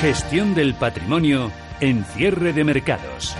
Gestión 0.00 0.54
del 0.54 0.74
patrimonio 0.74 1.50
en 1.80 2.04
cierre 2.04 2.54
de 2.54 2.64
mercados. 2.64 3.36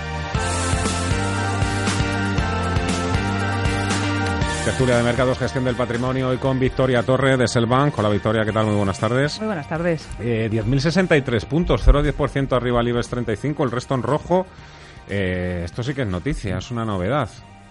Tertulia 4.65 4.99
de 4.99 5.03
Mercados, 5.03 5.39
Gestión 5.39 5.65
del 5.65 5.75
Patrimonio, 5.75 6.29
hoy 6.29 6.37
con 6.37 6.61
Victoria 6.61 7.03
Torre 7.03 7.39
de 7.39 7.49
Selbank. 7.49 7.99
Hola 7.99 8.11
Victoria, 8.11 8.45
¿qué 8.45 8.53
tal? 8.53 8.67
Muy 8.67 8.77
buenas 8.77 9.01
tardes. 9.01 9.39
Muy 9.39 9.47
buenas 9.47 9.69
tardes. 9.69 10.07
Eh, 10.21 10.51
10.063 10.53 11.47
puntos, 11.47 11.87
0,10% 11.87 12.53
arriba 12.53 12.81
al 12.81 12.89
IBEX 12.89 13.09
35, 13.09 13.65
el 13.65 13.71
resto 13.71 13.95
en 13.95 14.03
rojo. 14.03 14.47
Eh, 15.09 15.63
esto 15.65 15.83
sí 15.83 15.95
que 15.95 16.03
es 16.03 16.09
noticia, 16.09 16.59
es 16.59 16.71
una 16.71 16.85
novedad. 16.85 17.31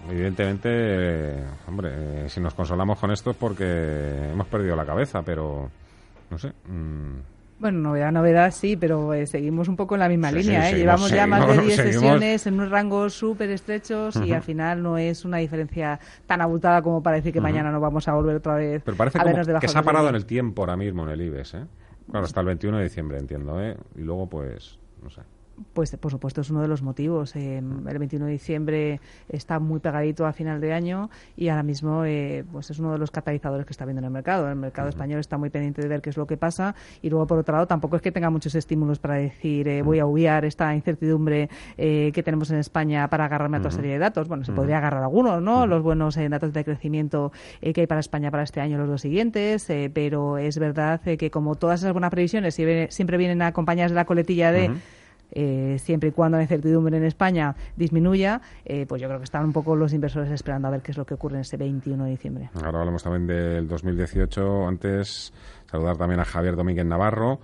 Evidentemente, 0.09 0.69
eh, 0.71 1.43
hombre, 1.67 1.91
eh, 2.25 2.29
si 2.29 2.39
nos 2.41 2.55
consolamos 2.55 2.97
con 2.97 3.11
esto 3.11 3.31
es 3.31 3.37
porque 3.37 4.31
hemos 4.31 4.47
perdido 4.47 4.75
la 4.75 4.85
cabeza, 4.85 5.21
pero 5.21 5.69
no 6.31 6.37
sé. 6.39 6.49
mm, 6.67 7.38
Bueno, 7.59 7.79
novedad, 7.79 8.11
novedad 8.13 8.51
sí, 8.51 8.77
pero 8.77 9.13
eh, 9.13 9.27
seguimos 9.27 9.67
un 9.67 9.75
poco 9.75 9.95
en 9.95 9.99
la 9.99 10.07
misma 10.09 10.29
Sí, 10.29 10.37
línea. 10.37 10.61
sí, 10.63 10.67
¿eh? 10.67 10.69
seguimos- 10.71 10.79
Llevamos 10.79 11.11
ya 11.11 11.27
más 11.27 11.39
de 11.41 11.45
seguimos- 11.47 11.65
10 11.67 11.75
seguimos- 11.77 11.93
sesiones 12.01 12.47
en 12.47 12.53
unos 12.53 12.69
rangos 12.71 13.13
súper 13.13 13.49
estrechos 13.49 14.15
y 14.15 14.31
al 14.31 14.41
final 14.43 14.81
no 14.81 14.97
es 14.97 15.25
una 15.25 15.37
diferencia 15.37 15.99
tan 16.25 16.39
abultada 16.41 16.81
como 16.81 17.03
para 17.03 17.17
decir 17.17 17.33
que 17.33 17.41
mañana 17.41 17.69
nos 17.71 17.81
vamos 17.81 18.07
a 18.07 18.13
volver 18.13 18.37
otra 18.37 18.55
vez 18.55 18.81
Pero 18.85 18.95
parece 18.95 19.17
a 19.17 19.21
como 19.21 19.31
vernos 19.33 19.47
debajo 19.47 19.61
que 19.61 19.67
se 19.67 19.77
ha 19.77 19.83
parado 19.83 20.07
en 20.09 20.15
el 20.15 20.25
tiempo 20.25 20.61
ahora 20.61 20.77
mismo 20.77 21.03
en 21.03 21.09
el 21.09 21.21
IBEX, 21.21 21.53
¿eh? 21.55 21.65
Claro, 22.09 22.25
hasta 22.25 22.39
el 22.39 22.45
21 22.47 22.77
de 22.77 22.83
diciembre, 22.85 23.17
entiendo, 23.19 23.61
¿eh? 23.61 23.75
Y 23.95 24.01
luego, 24.01 24.27
pues, 24.27 24.79
no 25.03 25.09
sé. 25.09 25.21
Pues 25.73 25.95
por 25.97 26.11
supuesto 26.11 26.41
es 26.41 26.49
uno 26.49 26.61
de 26.61 26.67
los 26.67 26.81
motivos. 26.81 27.35
Eh, 27.35 27.57
el 27.57 27.99
21 27.99 28.25
de 28.25 28.31
diciembre 28.31 28.99
está 29.27 29.59
muy 29.59 29.79
pegadito 29.79 30.25
a 30.25 30.33
final 30.33 30.61
de 30.61 30.73
año 30.73 31.09
y 31.35 31.49
ahora 31.49 31.63
mismo 31.63 32.03
eh, 32.05 32.43
pues 32.51 32.69
es 32.69 32.79
uno 32.79 32.91
de 32.91 32.97
los 32.97 33.11
catalizadores 33.11 33.65
que 33.65 33.71
está 33.71 33.85
viendo 33.85 33.99
en 33.99 34.05
el 34.05 34.11
mercado. 34.11 34.49
El 34.49 34.55
mercado 34.55 34.89
español 34.89 35.19
está 35.19 35.37
muy 35.37 35.49
pendiente 35.49 35.81
de 35.81 35.87
ver 35.87 36.01
qué 36.01 36.09
es 36.09 36.17
lo 36.17 36.27
que 36.27 36.37
pasa 36.37 36.75
y 37.01 37.09
luego 37.09 37.27
por 37.27 37.39
otro 37.39 37.53
lado 37.53 37.67
tampoco 37.67 37.95
es 37.95 38.01
que 38.01 38.11
tenga 38.11 38.29
muchos 38.29 38.55
estímulos 38.55 38.99
para 38.99 39.15
decir 39.15 39.67
eh, 39.67 39.81
voy 39.81 39.99
a 39.99 40.05
obviar 40.05 40.45
esta 40.45 40.73
incertidumbre 40.75 41.49
eh, 41.77 42.11
que 42.13 42.23
tenemos 42.23 42.49
en 42.51 42.57
España 42.57 43.09
para 43.09 43.25
agarrarme 43.25 43.57
a 43.57 43.59
otra 43.59 43.71
serie 43.71 43.93
de 43.93 43.99
datos. 43.99 44.27
Bueno, 44.27 44.43
se 44.43 44.51
podría 44.51 44.77
agarrar 44.77 45.03
algunos, 45.03 45.41
¿no? 45.41 45.67
Los 45.67 45.83
buenos 45.83 46.15
datos 46.15 46.53
de 46.53 46.63
crecimiento 46.63 47.31
que 47.61 47.81
hay 47.81 47.87
para 47.87 47.99
España 47.99 48.31
para 48.31 48.43
este 48.43 48.61
año, 48.61 48.77
los 48.77 48.87
dos 48.87 49.01
siguientes, 49.01 49.67
pero 49.93 50.37
es 50.37 50.57
verdad 50.59 51.01
que 51.01 51.31
como 51.31 51.55
todas 51.55 51.81
esas 51.81 51.93
buenas 51.93 52.11
previsiones 52.11 52.55
siempre, 52.55 52.91
siempre 52.91 53.17
vienen 53.17 53.41
acompañadas 53.41 53.91
de 53.91 53.95
la 53.95 54.05
coletilla 54.05 54.51
de 54.51 54.71
eh, 55.31 55.77
siempre 55.79 56.09
y 56.09 56.11
cuando 56.11 56.37
la 56.37 56.43
incertidumbre 56.43 56.97
en 56.97 57.03
España 57.03 57.55
disminuya, 57.75 58.41
eh, 58.65 58.85
pues 58.87 59.01
yo 59.01 59.07
creo 59.07 59.19
que 59.19 59.25
están 59.25 59.45
un 59.45 59.53
poco 59.53 59.75
los 59.75 59.93
inversores 59.93 60.31
esperando 60.31 60.67
a 60.67 60.71
ver 60.71 60.81
qué 60.81 60.91
es 60.91 60.97
lo 60.97 61.05
que 61.05 61.13
ocurre 61.13 61.35
en 61.35 61.41
ese 61.41 61.57
21 61.57 62.03
de 62.05 62.09
diciembre. 62.11 62.49
Ahora 62.55 62.79
hablamos 62.79 63.03
también 63.03 63.27
del 63.27 63.67
2018. 63.67 64.67
Antes, 64.67 65.33
saludar 65.69 65.97
también 65.97 66.19
a 66.19 66.25
Javier 66.25 66.55
Domínguez 66.55 66.85
Navarro, 66.85 67.39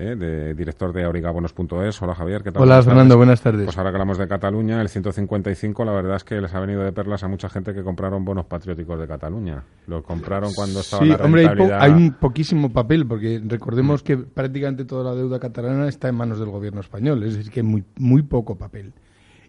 ¿eh? 0.00 0.16
de, 0.16 0.54
director 0.54 0.92
de 0.92 1.04
aurigabonos.es. 1.04 2.02
Hola 2.02 2.14
Javier, 2.14 2.42
¿qué 2.42 2.52
tal? 2.52 2.62
Hola 2.62 2.82
Fernando, 2.82 3.16
buenas 3.16 3.40
tardes. 3.40 3.66
Pues 3.66 3.78
ahora 3.78 3.90
que 3.90 3.96
hablamos 3.96 4.18
de 4.18 4.26
Cataluña, 4.26 4.80
el 4.80 4.88
155, 4.88 5.84
la 5.84 5.92
verdad 5.92 6.16
es 6.16 6.24
que 6.24 6.40
les 6.40 6.52
ha 6.54 6.60
venido 6.60 6.82
de 6.82 6.92
perlas 6.92 7.22
a 7.22 7.28
mucha 7.28 7.48
gente 7.48 7.74
que 7.74 7.82
compraron 7.82 8.24
bonos 8.24 8.46
patrióticos 8.46 8.98
de 8.98 9.06
Cataluña. 9.06 9.62
Los 9.86 10.02
compraron 10.02 10.52
cuando 10.54 10.80
estaba 10.80 11.02
Sí, 11.02 11.08
la 11.10 11.16
hombre, 11.16 11.42
hay, 11.42 11.48
rentabilidad... 11.48 11.96
un 11.96 12.12
poquísimo 12.14 12.72
papel, 12.72 13.06
porque 13.06 13.40
recordemos 13.44 14.02
que 14.02 14.16
prácticamente 14.16 14.84
toda 14.84 15.04
la 15.04 15.14
deuda 15.14 15.38
catalana 15.38 15.88
está 15.88 16.08
en 16.08 16.14
manos 16.14 16.38
del 16.38 16.50
gobierno 16.50 16.80
español, 16.80 17.22
es 17.24 17.36
decir, 17.36 17.52
que 17.52 17.62
muy, 17.62 17.84
muy 17.96 18.22
poco 18.22 18.56
papel. 18.56 18.92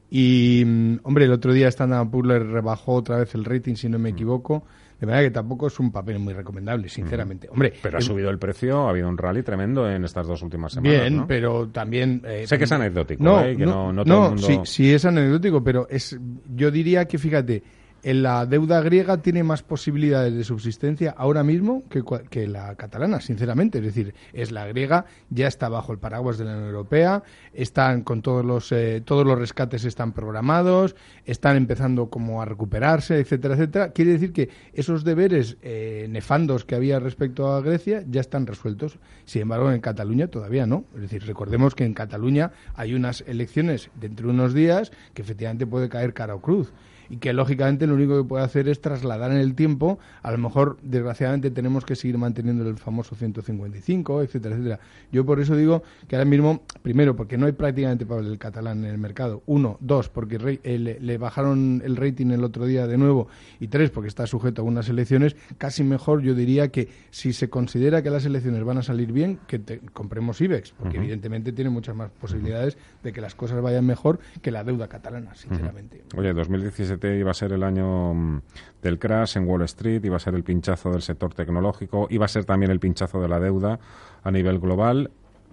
Y, 0.09 0.63
mm, 0.65 0.99
hombre, 1.03 1.25
el 1.25 1.31
otro 1.31 1.53
día 1.53 1.69
Standard 1.69 2.09
Poor's 2.09 2.45
rebajó 2.45 2.95
otra 2.95 3.17
vez 3.17 3.33
el 3.33 3.45
rating, 3.45 3.75
si 3.75 3.87
no 3.87 3.97
me 3.97 4.09
equivoco, 4.09 4.63
de 5.01 5.07
manera 5.07 5.23
que 5.23 5.31
tampoco 5.31 5.65
es 5.67 5.77
un 5.79 5.91
papel 5.91 6.19
muy 6.19 6.33
recomendable, 6.33 6.87
sinceramente. 6.87 7.49
Hombre, 7.49 7.73
Pero 7.81 7.97
ha 7.97 8.01
subido 8.01 8.29
el 8.29 8.37
precio, 8.37 8.85
ha 8.85 8.91
habido 8.91 9.09
un 9.09 9.17
rally 9.17 9.41
tremendo 9.43 9.89
en 9.89 10.05
estas 10.05 10.27
dos 10.27 10.41
últimas 10.43 10.71
semanas, 10.73 11.01
Bien, 11.01 11.17
¿no? 11.17 11.27
pero 11.27 11.67
también... 11.69 12.21
eh, 12.23 12.45
Sé 12.47 12.57
que 12.59 12.65
es 12.65 12.71
anecdótico, 12.71 13.23
no, 13.23 13.43
¿eh? 13.43 13.57
que 13.57 13.65
no, 13.65 13.91
no, 13.91 13.93
no 13.93 14.05
todo 14.05 14.23
el 14.25 14.31
mundo... 14.35 14.47
sí, 14.47 14.59
sí 14.63 14.93
es 14.93 15.03
anecdótico, 15.03 15.63
pero 15.63 15.87
es, 15.89 16.17
yo 16.55 16.69
diría 16.71 17.05
que, 17.05 17.17
fíjate, 17.17 17.63
la 18.03 18.45
deuda 18.45 18.81
griega 18.81 19.17
tiene 19.17 19.43
más 19.43 19.61
posibilidades 19.61 20.33
de 20.33 20.43
subsistencia 20.43 21.13
ahora 21.15 21.43
mismo 21.43 21.83
que, 21.89 22.03
que 22.29 22.47
la 22.47 22.75
catalana, 22.75 23.21
sinceramente. 23.21 23.77
Es 23.77 23.85
decir, 23.85 24.15
es 24.33 24.51
la 24.51 24.65
griega, 24.65 25.05
ya 25.29 25.47
está 25.47 25.69
bajo 25.69 25.91
el 25.91 25.99
paraguas 25.99 26.37
de 26.37 26.45
la 26.45 26.51
Unión 26.53 26.67
Europea, 26.67 27.23
están 27.53 28.01
con 28.01 28.21
todos 28.21 28.43
los, 28.43 28.71
eh, 28.71 29.01
todos 29.05 29.25
los 29.25 29.37
rescates 29.37 29.85
están 29.85 30.13
programados, 30.13 30.95
están 31.25 31.57
empezando 31.57 32.09
como 32.09 32.41
a 32.41 32.45
recuperarse, 32.45 33.19
etcétera, 33.19 33.53
etcétera. 33.53 33.91
Quiere 33.91 34.11
decir 34.11 34.33
que 34.33 34.49
esos 34.73 35.03
deberes 35.03 35.57
eh, 35.61 36.07
nefandos 36.09 36.65
que 36.65 36.75
había 36.75 36.99
respecto 36.99 37.53
a 37.53 37.61
Grecia 37.61 38.03
ya 38.09 38.21
están 38.21 38.47
resueltos. 38.47 38.97
Sin 39.25 39.43
embargo, 39.43 39.71
en 39.71 39.81
Cataluña 39.81 40.27
todavía 40.27 40.65
no. 40.65 40.85
Es 40.95 41.01
decir, 41.01 41.25
recordemos 41.25 41.75
que 41.75 41.85
en 41.85 41.93
Cataluña 41.93 42.51
hay 42.75 42.93
unas 42.93 43.21
elecciones 43.27 43.91
dentro 43.99 44.27
de 44.27 44.33
unos 44.33 44.53
días 44.53 44.91
que 45.13 45.21
efectivamente 45.21 45.67
puede 45.67 45.89
caer 45.89 46.13
cara 46.13 46.35
o 46.35 46.41
cruz 46.41 46.73
y 47.11 47.17
que 47.17 47.33
lógicamente 47.33 47.85
lo 47.85 47.93
único 47.95 48.17
que 48.21 48.27
puede 48.27 48.43
hacer 48.43 48.67
es 48.69 48.79
trasladar 48.81 49.31
en 49.31 49.37
el 49.37 49.53
tiempo, 49.53 49.99
a 50.23 50.31
lo 50.31 50.37
mejor 50.37 50.77
desgraciadamente 50.81 51.51
tenemos 51.51 51.85
que 51.85 51.95
seguir 51.95 52.17
manteniendo 52.17 52.67
el 52.67 52.77
famoso 52.77 53.15
155, 53.15 54.21
etcétera, 54.21 54.55
etcétera. 54.55 54.79
Yo 55.11 55.25
por 55.25 55.39
eso 55.39 55.55
digo 55.55 55.83
que 56.07 56.15
ahora 56.15 56.25
mismo, 56.25 56.61
primero, 56.81 57.15
porque 57.15 57.37
no 57.37 57.45
hay 57.45 57.51
prácticamente 57.51 58.05
papel 58.05 58.37
catalán 58.37 58.85
en 58.85 58.91
el 58.91 58.97
mercado, 58.97 59.43
uno, 59.45 59.77
dos, 59.81 60.09
porque 60.09 60.37
re- 60.37 60.59
eh, 60.63 60.79
le, 60.79 60.99
le 60.99 61.17
bajaron 61.17 61.81
el 61.83 61.97
rating 61.97 62.27
el 62.31 62.43
otro 62.43 62.65
día 62.65 62.87
de 62.87 62.97
nuevo, 62.97 63.27
y 63.59 63.67
tres, 63.67 63.89
porque 63.89 64.07
está 64.07 64.25
sujeto 64.25 64.61
a 64.61 64.65
unas 64.65 64.87
elecciones, 64.89 65.35
casi 65.57 65.83
mejor 65.83 66.21
yo 66.21 66.33
diría 66.33 66.69
que 66.69 66.87
si 67.09 67.33
se 67.33 67.49
considera 67.49 68.01
que 68.01 68.09
las 68.09 68.25
elecciones 68.25 68.63
van 68.63 68.77
a 68.77 68.83
salir 68.83 69.11
bien, 69.11 69.37
que 69.47 69.59
te- 69.59 69.79
compremos 69.91 70.39
IBEX, 70.39 70.71
porque 70.71 70.97
evidentemente 70.97 71.51
tiene 71.51 71.69
muchas 71.69 71.95
más 71.95 72.09
posibilidades 72.11 72.77
de 73.03 73.11
que 73.11 73.19
las 73.21 73.35
cosas 73.35 73.61
vayan 73.61 73.85
mejor 73.85 74.19
que 74.41 74.51
la 74.51 74.63
deuda 74.63 74.87
catalana, 74.87 75.35
sinceramente. 75.35 76.03
Oye, 76.15 76.33
2017 76.33 77.00
iba 77.07 77.31
a 77.31 77.33
ser 77.33 77.51
el 77.53 77.63
año 77.63 78.13
mm, 78.13 78.41
del 78.81 78.99
crash 78.99 79.37
en 79.37 79.47
Wall 79.47 79.63
Street, 79.63 80.03
iba 80.03 80.15
a 80.17 80.19
ser 80.19 80.35
el 80.35 80.43
pinchazo 80.43 80.91
del 80.91 81.01
sector 81.01 81.33
tecnológico, 81.33 82.07
iba 82.09 82.25
a 82.25 82.27
ser 82.27 82.45
también 82.45 82.71
el 82.71 82.79
pinchazo 82.79 83.21
de 83.21 83.27
la 83.27 83.39
deuda 83.39 83.79
a 84.23 84.31
nivel 84.31 84.59
global. 84.59 85.11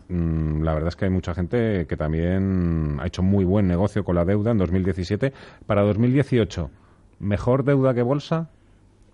Mm, 0.09 0.63
La 0.63 0.75
verdad 0.75 0.89
es 0.89 0.97
que 0.97 1.05
hay 1.05 1.11
mucha 1.11 1.35
gente 1.35 1.87
que 1.87 1.97
también 1.97 2.99
ha 3.01 3.07
hecho 3.07 3.23
muy 3.23 3.45
buen 3.45 3.67
negocio 3.67 4.05
con 4.05 4.15
la 4.15 4.25
deuda 4.25 4.51
en 4.53 4.59
2017. 4.59 5.33
Para 5.67 5.83
2018, 5.83 6.71
¿mejor 7.19 7.65
deuda 7.65 7.95
que 7.95 8.03
bolsa? 8.03 8.51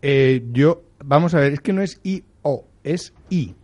Eh, 0.02 0.44
yo, 0.52 0.82
vamos 1.04 1.34
a 1.34 1.40
ver, 1.40 1.52
es 1.54 1.60
que 1.60 1.72
no 1.72 1.82
es 1.82 2.00
I 2.04 2.24
O, 2.42 2.66
es 2.82 3.14
I. 3.30 3.54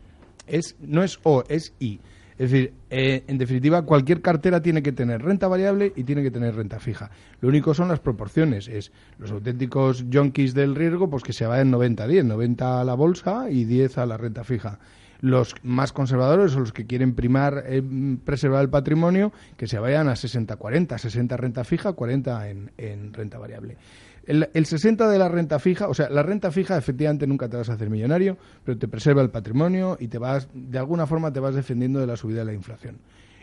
Es, 0.46 0.76
no 0.80 1.02
es 1.04 1.20
O, 1.22 1.44
es 1.48 1.74
I. 1.78 2.00
Es 2.40 2.50
decir, 2.50 2.72
eh, 2.88 3.22
en 3.26 3.36
definitiva, 3.36 3.82
cualquier 3.82 4.22
cartera 4.22 4.62
tiene 4.62 4.82
que 4.82 4.92
tener 4.92 5.20
renta 5.20 5.46
variable 5.46 5.92
y 5.94 6.04
tiene 6.04 6.22
que 6.22 6.30
tener 6.30 6.54
renta 6.54 6.80
fija. 6.80 7.10
Lo 7.42 7.50
único 7.50 7.74
son 7.74 7.88
las 7.88 8.00
proporciones. 8.00 8.66
Es 8.66 8.92
los 9.18 9.30
auténticos 9.30 10.06
junkies 10.10 10.54
del 10.54 10.74
riesgo, 10.74 11.10
pues 11.10 11.22
que 11.22 11.34
se 11.34 11.44
vayan 11.44 11.70
90-10, 11.70 12.24
90 12.24 12.80
a 12.80 12.84
la 12.84 12.94
bolsa 12.94 13.50
y 13.50 13.66
10 13.66 13.98
a 13.98 14.06
la 14.06 14.16
renta 14.16 14.42
fija. 14.42 14.78
Los 15.20 15.54
más 15.62 15.92
conservadores 15.92 16.56
o 16.56 16.60
los 16.60 16.72
que 16.72 16.86
quieren 16.86 17.14
primar, 17.14 17.62
eh, 17.66 17.82
preservar 18.24 18.62
el 18.62 18.70
patrimonio, 18.70 19.34
que 19.58 19.66
se 19.66 19.78
vayan 19.78 20.08
a 20.08 20.12
60-40, 20.12 20.96
60 20.96 21.36
renta 21.36 21.62
fija, 21.64 21.92
40 21.92 22.48
en, 22.48 22.72
en 22.78 23.12
renta 23.12 23.36
variable. 23.36 23.76
El, 24.24 24.48
el 24.52 24.66
60 24.66 25.08
de 25.08 25.18
la 25.18 25.28
renta 25.28 25.58
fija, 25.58 25.88
o 25.88 25.94
sea, 25.94 26.08
la 26.10 26.22
renta 26.22 26.50
fija 26.50 26.76
efectivamente 26.76 27.26
nunca 27.26 27.48
te 27.48 27.56
vas 27.56 27.70
a 27.70 27.74
hacer 27.74 27.90
millonario, 27.90 28.36
pero 28.64 28.78
te 28.78 28.88
preserva 28.88 29.22
el 29.22 29.30
patrimonio 29.30 29.96
y 29.98 30.08
te 30.08 30.18
vas, 30.18 30.48
de 30.52 30.78
alguna 30.78 31.06
forma 31.06 31.32
te 31.32 31.40
vas 31.40 31.54
defendiendo 31.54 32.00
de 32.00 32.06
la 32.06 32.16
subida 32.16 32.40
de 32.40 32.46
la 32.46 32.52
inflación. 32.52 32.98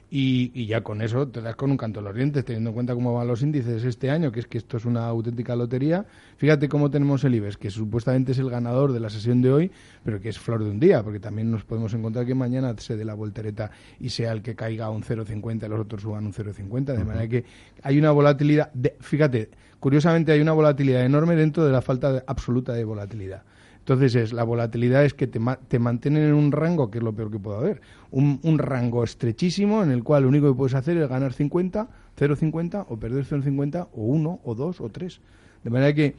Y, 0.09 0.51
y 0.53 0.67
ya 0.67 0.81
con 0.83 1.01
eso 1.01 1.27
te 1.27 1.41
das 1.41 1.57
con 1.57 1.69
un 1.69 1.75
canto 1.75 1.99
en 1.99 2.05
los 2.05 2.15
dientes, 2.15 2.45
teniendo 2.45 2.69
en 2.69 2.73
cuenta 2.75 2.93
cómo 2.95 3.13
van 3.13 3.27
los 3.27 3.41
índices 3.41 3.83
este 3.83 4.09
año, 4.09 4.31
que 4.31 4.39
es 4.39 4.47
que 4.47 4.57
esto 4.57 4.77
es 4.77 4.85
una 4.85 5.05
auténtica 5.05 5.53
lotería. 5.53 6.05
Fíjate 6.37 6.69
cómo 6.69 6.89
tenemos 6.89 7.25
el 7.25 7.35
IBEX, 7.35 7.57
que 7.57 7.69
supuestamente 7.69 8.31
es 8.31 8.39
el 8.39 8.49
ganador 8.49 8.93
de 8.93 9.01
la 9.01 9.09
sesión 9.09 9.41
de 9.41 9.51
hoy, 9.51 9.71
pero 10.05 10.21
que 10.21 10.29
es 10.29 10.39
flor 10.39 10.63
de 10.63 10.69
un 10.69 10.79
día, 10.79 11.03
porque 11.03 11.19
también 11.19 11.51
nos 11.51 11.65
podemos 11.65 11.93
encontrar 11.93 12.25
que 12.25 12.35
mañana 12.35 12.73
se 12.77 12.95
dé 12.95 13.03
la 13.03 13.15
voltereta 13.15 13.69
y 13.99 14.07
sea 14.09 14.31
el 14.31 14.41
que 14.41 14.55
caiga 14.55 14.85
a 14.85 14.89
un 14.91 15.03
0,50 15.03 15.65
y 15.65 15.69
los 15.69 15.79
otros 15.81 16.01
suban 16.03 16.25
un 16.25 16.31
0,50, 16.31 16.85
de 16.85 17.03
manera 17.03 17.27
que 17.27 17.43
hay 17.83 17.99
una 17.99 18.11
volatilidad, 18.11 18.71
de- 18.73 18.95
fíjate, 19.01 19.49
curiosamente 19.81 20.31
hay 20.31 20.39
una 20.39 20.53
volatilidad 20.53 21.03
enorme 21.03 21.35
dentro 21.35 21.65
de 21.65 21.71
la 21.73 21.81
falta 21.81 22.13
de- 22.13 22.23
absoluta 22.27 22.71
de 22.71 22.85
volatilidad. 22.85 23.43
Entonces 23.87 24.15
es, 24.15 24.33
la 24.33 24.43
volatilidad 24.43 25.05
es 25.05 25.13
que 25.13 25.27
te, 25.27 25.39
te 25.69 25.79
mantienen 25.79 26.23
en 26.23 26.33
un 26.33 26.51
rango, 26.51 26.91
que 26.91 26.97
es 26.97 27.03
lo 27.05 27.15
peor 27.15 27.31
que 27.31 27.39
puede 27.39 27.57
haber, 27.57 27.81
un, 28.11 28.37
un 28.43 28.59
rango 28.59 29.01
estrechísimo 29.05 29.81
en 29.81 29.91
el 29.91 30.03
cual 30.03 30.23
lo 30.23 30.29
único 30.29 30.49
que 30.51 30.57
puedes 30.57 30.73
hacer 30.73 30.97
es 30.97 31.07
ganar 31.07 31.31
50, 31.31 31.87
0,50 32.19 32.85
o 32.89 32.97
perder 32.97 33.23
0,50 33.23 33.87
o 33.93 34.01
1 34.01 34.41
o 34.43 34.55
2 34.55 34.81
o 34.81 34.89
3. 34.89 35.21
De 35.63 35.69
manera 35.69 35.93
que 35.93 36.15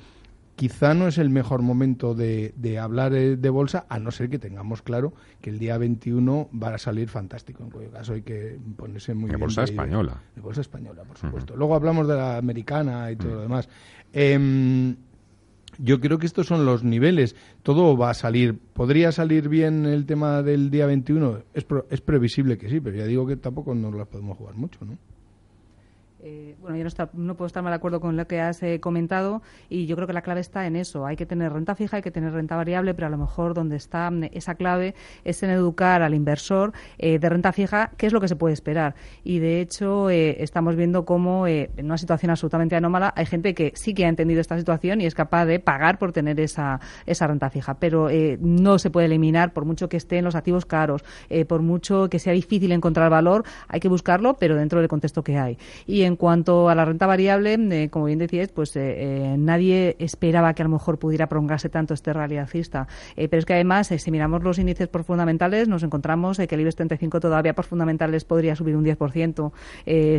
quizá 0.57 0.95
no 0.95 1.09
es 1.09 1.19
el 1.19 1.29
mejor 1.29 1.61
momento 1.61 2.15
de, 2.15 2.55
de, 2.57 2.79
hablar 2.79 3.13
de 3.13 3.51
bolsa, 3.51 3.85
a 3.91 3.99
no 3.99 4.13
ser 4.13 4.31
que 4.31 4.39
tengamos 4.39 4.81
claro 4.81 5.13
que 5.43 5.51
el 5.51 5.59
día 5.59 5.77
21 5.77 6.49
va 6.51 6.75
a 6.75 6.79
salir 6.79 7.11
fantástico. 7.11 7.65
En 7.65 7.69
cuyo 7.69 7.91
caso 7.91 8.15
hay 8.15 8.23
que 8.23 8.59
ponerse 8.79 9.13
muy 9.13 9.29
de 9.29 9.37
bien. 9.37 9.41
bolsa 9.41 9.65
española. 9.65 10.23
De 10.35 10.41
bolsa 10.41 10.63
española, 10.63 11.05
por 11.05 11.19
supuesto. 11.19 11.55
Luego 11.55 11.75
hablamos 11.75 12.09
de 12.09 12.15
la 12.15 12.39
americana 12.39 13.11
y 13.11 13.17
todo 13.17 13.35
lo 13.35 13.41
demás. 13.43 13.69
Eh, 14.15 14.97
yo 15.79 16.01
creo 16.01 16.19
que 16.19 16.27
estos 16.27 16.47
son 16.47 16.67
los 16.67 16.85
niveles. 16.85 17.37
Todo 17.63 17.97
va 17.97 18.11
a 18.11 18.15
salir. 18.15 18.59
¿Podría 18.59 19.13
salir 19.13 19.49
bien 19.49 19.87
el 19.87 20.07
tema 20.07 20.43
del 20.43 20.71
día 20.71 20.87
21? 20.87 21.43
Es, 21.55 21.65
pro, 21.65 21.87
es 21.91 22.01
previsible 22.01 22.59
que 22.59 22.69
sí, 22.69 22.81
pero 22.81 22.97
ya 22.97 23.05
digo 23.05 23.27
que 23.27 23.37
tampoco 23.37 23.75
nos 23.75 23.95
las 23.95 24.09
podemos 24.09 24.37
jugar 24.37 24.57
mucho, 24.57 24.85
¿no? 24.85 24.99
Eh, 26.29 26.57
bueno, 26.61 26.77
yo 26.77 26.85
no, 26.85 26.89
está, 26.89 27.09
no, 27.15 27.37
puedo 27.37 27.47
estar 27.47 27.63
mal 27.63 27.71
de 27.73 27.77
acuerdo 27.77 28.01
con 28.01 28.17
lo 28.17 28.27
que 28.27 28.41
has 28.41 28.63
eh, 28.63 28.81
comentado 28.81 29.41
y 29.71 29.87
yo 29.87 29.97
creo 29.97 30.07
que 30.07 30.13
la 30.13 30.21
clave 30.21 30.41
está 30.41 30.67
en 30.67 30.77
eso. 30.77 31.07
Hay 31.07 31.17
que 31.17 31.25
tener 31.25 31.53
renta 31.53 31.75
fija, 31.75 31.97
hay 31.97 32.03
que 32.03 32.11
tener 32.11 32.33
renta 32.35 32.55
variable, 32.55 32.93
pero 32.93 33.07
a 33.07 33.11
lo 33.11 33.17
mejor 33.17 33.55
donde 33.55 33.77
está 33.77 34.11
mm, 34.11 34.25
esa 34.33 34.55
clave 34.55 34.95
es 35.25 35.43
en 35.43 35.49
educar 35.49 36.03
al 36.03 36.15
inversor 36.15 36.75
eh, 36.99 37.19
de 37.19 37.29
renta 37.31 37.53
fija 37.53 37.93
qué 37.97 38.07
es 38.07 38.13
lo 38.13 38.21
que 38.21 38.29
se 38.29 38.37
puede 38.37 38.53
esperar. 38.53 38.95
Y 39.25 39.39
de 39.39 39.63
hecho 39.63 40.11
estamos 40.11 40.77
viendo 40.77 41.05
cómo 41.05 41.47
en 41.47 41.71
una 41.79 41.97
situación 41.97 42.31
absolutamente 42.31 42.77
anómala 42.77 43.13
hay 43.17 43.27
gente 43.27 43.55
que 43.55 43.73
sí 43.75 43.95
que 43.95 44.05
ha 44.05 44.09
entendido 44.09 44.41
esta 44.41 44.59
situación 44.59 45.01
y 45.01 45.07
es 45.07 45.15
capaz 45.15 45.47
de 45.47 45.61
pagar 45.61 45.99
por 45.99 46.13
tener 46.13 46.39
esa, 46.41 46.81
esa 47.07 47.27
renta 47.27 47.49
fija. 47.49 47.79
Pero 47.79 48.09
no 48.41 48.79
se 48.79 48.91
puede 48.91 49.07
eliminar 49.07 49.53
por 49.53 49.65
mucho 49.65 49.89
que 49.89 49.97
estén 49.97 50.25
los 50.25 50.35
activos 50.35 50.67
caros, 50.67 51.05
por 51.49 51.63
mucho 51.63 52.09
que 52.11 52.19
sea 52.19 52.33
difícil 52.33 52.73
encontrar 52.73 53.11
valor, 53.11 53.45
hay 53.69 53.81
que 53.81 53.89
buscarlo, 53.89 54.35
pero 54.35 54.57
dentro 54.57 54.81
del 54.81 54.89
contexto 54.89 55.23
que 55.23 55.39
hay. 55.39 55.59
Y 55.87 56.03
en 56.03 56.17
cuanto 56.19 56.69
a 56.69 56.75
la 56.75 56.85
renta 56.85 57.07
variable, 57.07 57.55
eh, 57.55 57.89
como 57.89 58.07
bien 58.07 58.19
decías, 58.19 58.49
pues 58.49 58.77
eh, 58.77 58.81
eh, 58.99 59.37
nadie 59.39 59.97
esperaba 59.99 60.53
que 60.53 60.63
a 60.63 60.67
lo 60.67 60.71
mejor 60.71 60.99
pudiera 60.99 61.29
prolongarse 61.29 61.71
tanto 61.71 61.95
este 61.95 62.13
rally 62.13 62.37
alcista. 62.37 62.87
pero 63.17 63.39
es 63.39 63.47
que 63.47 63.55
además, 63.55 63.87
si 63.87 64.11
miramos 64.11 64.43
los 64.43 64.59
índices 64.59 64.89
por 64.89 65.05
fundamentales, 65.05 65.69
nos 65.69 65.83
encontramos 65.83 66.37
que 66.37 66.55
el 66.55 66.61
IBEX 66.61 66.77
35 66.77 67.21
todavía 67.21 67.55
por 67.55 67.65
fundamentales 67.65 68.25
podría 68.25 68.57
subir 68.57 68.77
un 68.77 68.85
10%, 68.85 69.53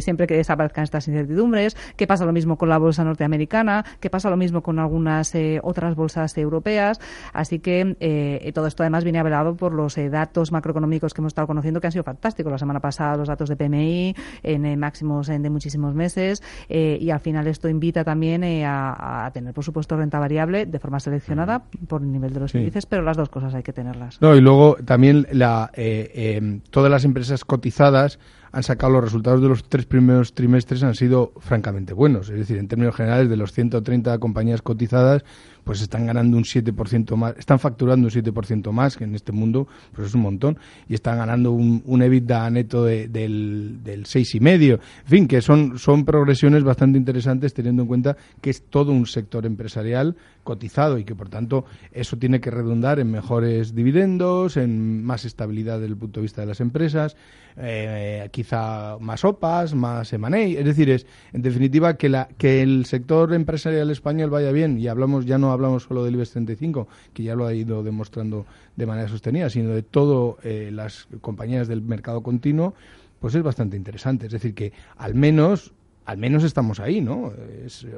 siempre 0.01 0.25
que 0.25 0.36
desaparezcan 0.36 0.86
estas 0.86 1.07
incertidumbres. 1.07 1.75
¿Qué 1.98 2.07
pasa 2.07 2.25
lo 2.25 2.31
mismo 2.31 2.57
con 2.57 2.69
la 2.69 2.78
bolsa 2.78 3.04
norteamericana? 3.04 3.86
¿Qué 4.00 4.10
pasa 4.10 4.30
lo 4.30 4.38
mismo 4.38 4.63
con 4.63 4.80
algunas 4.80 5.34
otras 5.62 5.96
bolsas 5.96 6.38
europeas? 6.38 7.00
Así 7.34 7.60
que 7.60 8.51
todo 8.56 8.68
esto 8.68 8.84
además 8.84 9.04
viene 9.04 9.19
avalado 9.19 9.56
por 9.56 9.74
los 9.74 9.96
datos 10.10 10.51
macroeconómicos 10.51 11.13
que 11.13 11.22
hemos 11.22 11.31
estado 11.31 11.48
conociendo 11.48 11.81
que 11.81 11.88
han 11.88 11.92
sido 11.92 12.04
fantásticos. 12.04 12.51
La 12.51 12.57
semana 12.57 12.80
pasada 12.80 13.18
los 13.18 13.28
datos 13.28 13.50
de 13.50 13.57
PMI 13.57 14.16
en 14.44 14.80
máximos 14.80 15.28
de 15.28 15.50
meses 15.79 16.43
eh, 16.69 16.97
y 16.99 17.09
al 17.09 17.19
final 17.19 17.47
esto 17.47 17.69
invita 17.69 18.03
también 18.03 18.43
eh, 18.43 18.65
a, 18.65 19.25
a, 19.25 19.31
tener, 19.31 19.53
por 19.53 19.63
supuesto, 19.63 19.97
renta 19.97 20.19
variable 20.19 20.65
de 20.65 20.79
forma 20.79 20.99
seleccionada 20.99 21.63
por 21.87 22.01
el 22.01 22.11
nivel 22.11 22.33
de 22.33 22.39
los 22.39 22.51
sí. 22.51 22.59
índices, 22.59 22.85
pero 22.85 23.01
las 23.03 23.17
dos 23.17 23.29
cosas 23.29 23.53
hay 23.53 23.63
que 23.63 23.73
tenerlas. 23.73 24.21
No, 24.21 24.35
y 24.35 24.41
luego 24.41 24.77
también 24.85 25.27
la, 25.31 25.71
eh, 25.73 26.11
eh, 26.13 26.59
todas 26.69 26.91
las 26.91 27.05
empresas 27.05 27.45
cotizadas 27.45 28.19
han 28.51 28.63
sacado 28.63 28.94
los 28.94 29.04
resultados 29.04 29.42
de 29.42 29.48
los 29.48 29.63
tres 29.63 29.86
primeros 29.86 30.34
trimestres 30.34 30.84
han 30.84 30.96
sido 30.96 31.34
francamente 31.40 31.94
buenos. 31.94 32.30
Es 32.30 32.38
decir, 32.38 32.57
en 32.57 32.68
términos 32.68 32.96
generales, 32.96 33.30
de 33.30 33.38
los 33.38 33.51
130 33.54 34.18
compañías 34.19 34.62
cotizadas, 34.62 35.24
pues 35.63 35.81
están 35.81 36.07
ganando 36.07 36.36
un 36.36 36.44
7% 36.44 37.16
más, 37.16 37.36
están 37.38 37.60
facturando 37.60 38.07
un 38.07 38.12
7% 38.12 38.72
más, 38.72 38.98
que 38.98 39.04
en 39.04 39.13
este 39.13 39.31
mundo 39.31 39.68
pues 39.94 40.07
es 40.07 40.16
un 40.16 40.22
montón, 40.22 40.57
y 40.88 40.96
están 40.96 41.18
ganando 41.18 41.51
un, 41.51 41.84
un 41.86 42.01
EBITDA 42.01 42.50
neto 42.50 42.84
de, 42.84 43.07
del, 43.07 43.80
del 43.84 44.06
6,5%. 44.06 44.74
En 44.74 44.80
fin, 45.06 45.28
que 45.28 45.42
son, 45.42 45.78
son 45.78 46.06
progresiones 46.06 46.63
bastante 46.63 46.98
interesantes 46.98 47.54
teniendo 47.54 47.84
en 47.84 47.88
cuenta 47.88 48.18
que 48.42 48.50
es 48.50 48.63
todo 48.63 48.92
un 48.92 49.06
sector 49.06 49.46
empresarial 49.46 50.16
cotizado 50.44 50.98
y 50.98 51.04
que, 51.04 51.16
por 51.16 51.30
tanto, 51.30 51.66
eso 51.92 52.18
tiene 52.18 52.40
que 52.40 52.50
redundar 52.50 53.00
en 53.00 53.12
mejores 53.12 53.75
dividendos, 53.75 54.57
en 54.57 55.04
más 55.04 55.25
estabilidad 55.25 55.80
desde 55.80 55.94
el 55.94 55.98
punto 55.98 56.19
de 56.19 56.24
vista 56.24 56.42
de 56.42 56.48
las 56.48 56.62
empresas, 56.62 57.16
eh, 57.61 58.29
quizá 58.31 58.97
más 59.00 59.23
OPAs, 59.25 59.75
más 59.75 60.11
M&A. 60.13 60.39
Es 60.39 60.65
decir, 60.65 60.89
es, 60.89 61.06
en 61.33 61.41
definitiva, 61.41 61.95
que, 61.95 62.09
la, 62.09 62.29
que 62.38 62.61
el 62.61 62.85
sector 62.85 63.33
empresarial 63.33 63.91
español 63.91 64.29
vaya 64.29 64.51
bien, 64.51 64.79
y 64.79 64.88
hablamos 64.88 65.25
ya 65.25 65.38
no 65.38 65.51
hablamos 65.51 65.83
solo 65.83 66.03
del 66.03 66.15
IBEX 66.15 66.31
35, 66.31 66.88
que 67.13 67.23
ya 67.23 67.35
lo 67.35 67.45
ha 67.45 67.53
ido 67.53 67.83
demostrando 67.83 68.45
de 68.75 68.85
manera 68.85 69.07
sostenida, 69.09 69.50
sino 69.50 69.71
de 69.71 69.83
todas 69.83 70.44
eh, 70.45 70.69
las 70.71 71.07
compañías 71.21 71.67
del 71.67 71.81
mercado 71.81 72.21
continuo, 72.21 72.73
pues 73.19 73.35
es 73.35 73.44
bastante 73.44 73.75
interesante. 73.75 74.27
Es 74.27 74.31
decir, 74.31 74.53
que 74.53 74.71
al 74.97 75.15
menos 75.15 75.73
al 76.09 76.17
menos 76.17 76.44
estamos 76.44 76.79
ahí, 76.79 77.01
¿no? 77.01 77.31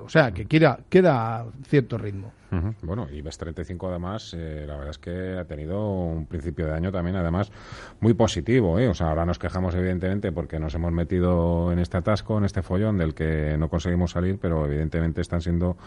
O 0.03 0.09
sea, 0.09 0.31
que 0.31 0.45
queda, 0.45 1.45
cierto 1.65 1.97
ritmo. 1.97 2.33
Uh 2.51 2.55
-huh. 2.55 2.75
Bueno, 2.81 3.07
IBEX 3.09 3.37
35 3.37 3.87
además, 3.87 4.35
eh, 4.37 4.65
la 4.67 4.73
verdad 4.73 4.89
es 4.89 4.97
que 4.97 5.37
ha 5.39 5.45
tenido 5.45 5.89
un 5.89 6.25
principio 6.25 6.65
de 6.67 6.73
año 6.73 6.91
también 6.91 7.15
además 7.15 7.49
muy 8.01 8.13
positivo, 8.13 8.77
¿eh? 8.77 8.89
O 8.89 8.93
sea, 8.93 9.07
ahora 9.07 9.25
nos 9.25 9.39
quejamos 9.39 9.73
evidentemente 9.75 10.33
porque 10.33 10.59
nos 10.59 10.75
hemos 10.75 10.91
metido 10.91 11.71
en 11.71 11.79
este 11.79 11.95
atasco, 11.95 12.37
en 12.37 12.43
este 12.43 12.61
follón 12.61 12.97
del 12.97 13.13
que 13.13 13.55
no 13.57 13.69
conseguimos 13.69 14.11
salir, 14.11 14.37
pero 14.37 14.65
evidentemente 14.65 15.21
están 15.21 15.39
siendo 15.39 15.77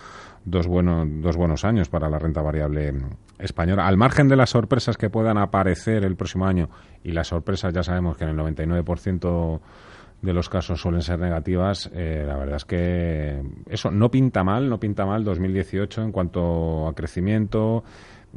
dos, 0.47 0.67
bueno, 0.67 1.05
dos 1.07 1.37
buenos 1.37 1.67
años 1.67 1.91
para 1.91 2.09
la 2.09 2.19
renta 2.19 2.41
variable 2.41 2.95
española. 3.39 3.87
Al 3.87 3.99
margen 3.99 4.29
de 4.29 4.37
las 4.37 4.49
sorpresas 4.49 4.97
que 4.97 5.11
puedan 5.11 5.37
aparecer 5.37 6.03
el 6.05 6.17
próximo 6.17 6.47
año, 6.47 6.71
y 7.03 7.13
las 7.13 7.29
sorpresas 7.29 7.75
ya 7.75 7.83
sabemos 7.83 8.17
que 8.17 8.25
en 8.25 8.31
el 8.31 8.37
99% 8.39 9.61
de 10.25 10.33
los 10.33 10.49
casos 10.49 10.81
suelen 10.81 11.03
ser 11.03 11.19
negativas, 11.19 11.91
eh, 11.95 12.25
la 12.27 12.37
verdad 12.37 12.57
es 12.57 12.65
que 12.65 13.43
eso 13.69 13.91
no 13.91 14.11
pinta 14.11 14.43
mal, 14.43 14.69
no 14.69 14.81
pinta 14.81 15.05
mal 15.05 15.23
2018 15.23 16.03
en 16.03 16.13
cuanto 16.13 16.89
a 16.89 16.95
crecimiento, 16.95 17.85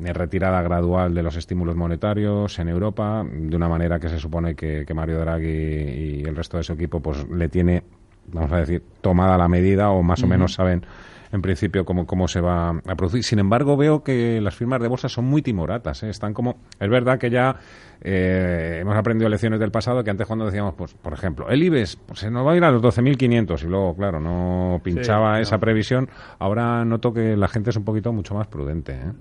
eh, 0.04 0.14
retirada 0.14 0.62
gradual 0.62 1.14
de 1.14 1.24
los 1.24 1.38
estímulos 1.38 1.76
monetarios 1.76 2.60
en 2.60 2.68
Europa, 2.68 3.26
de 3.32 3.56
una 3.56 3.70
manera 3.70 4.00
que 4.00 4.10
se 4.10 4.20
supone 4.20 4.54
que, 4.54 4.86
que 4.86 4.94
Mario 4.94 5.20
Draghi 5.20 5.48
y 5.48 6.24
el 6.26 6.36
resto 6.36 6.58
de 6.58 6.64
su 6.64 6.74
equipo 6.74 7.00
pues 7.00 7.26
le 7.30 7.48
tiene, 7.48 7.84
vamos 8.28 8.52
a 8.52 8.58
decir, 8.58 8.84
tomada 9.02 9.38
la 9.38 9.48
medida 9.48 9.90
o 9.90 10.04
más 10.04 10.20
uh 10.20 10.24
-huh. 10.24 10.26
o 10.26 10.30
menos 10.30 10.54
saben 10.54 10.86
en 11.32 11.42
principio 11.42 11.86
cómo, 11.86 12.06
cómo 12.06 12.28
se 12.28 12.42
va 12.42 12.70
a 12.70 12.96
producir. 12.96 13.24
Sin 13.24 13.40
embargo, 13.40 13.78
veo 13.78 14.04
que 14.04 14.40
las 14.42 14.56
firmas 14.56 14.82
de 14.82 14.88
bolsa 14.88 15.10
son 15.10 15.26
muy 15.26 15.42
timoratas. 15.42 16.04
¿eh? 16.04 16.10
Están 16.10 16.34
como. 16.34 16.58
Es 16.80 16.90
verdad 16.90 17.20
que 17.20 17.30
ya 17.30 17.56
eh, 18.02 18.80
hemos 18.82 18.96
aprendido 18.96 19.30
lecciones 19.30 19.60
del 19.60 19.72
pasado 19.72 20.04
que 20.04 20.10
antes, 20.10 20.28
cuando 20.28 20.46
decíamos, 20.46 20.76
pues, 20.76 20.94
por 20.94 21.14
ejemplo, 21.14 21.50
el 21.50 21.64
IBEX 21.64 21.96
pues, 21.98 22.20
se 22.20 22.32
nos 22.32 22.46
va 22.46 22.54
a 22.54 22.58
ir 22.58 22.64
a 22.64 22.72
los 22.72 22.82
12.500 22.82 23.64
y 23.64 23.68
luego, 23.68 23.96
claro, 23.96 24.20
no 24.20 24.80
pinchaba 24.84 25.38
sí, 25.38 25.44
esa 25.44 25.56
no. 25.56 25.62
previsión. 25.62 26.10
Ahora 26.40 26.86
noto 26.86 27.14
que 27.14 27.36
la 27.36 27.48
gente 27.48 27.72
es 27.72 27.76
un 27.76 27.84
poquito 27.84 28.14
mucho 28.14 28.36
más 28.36 28.48
prudente. 28.48 28.94
¿eh? 28.94 29.12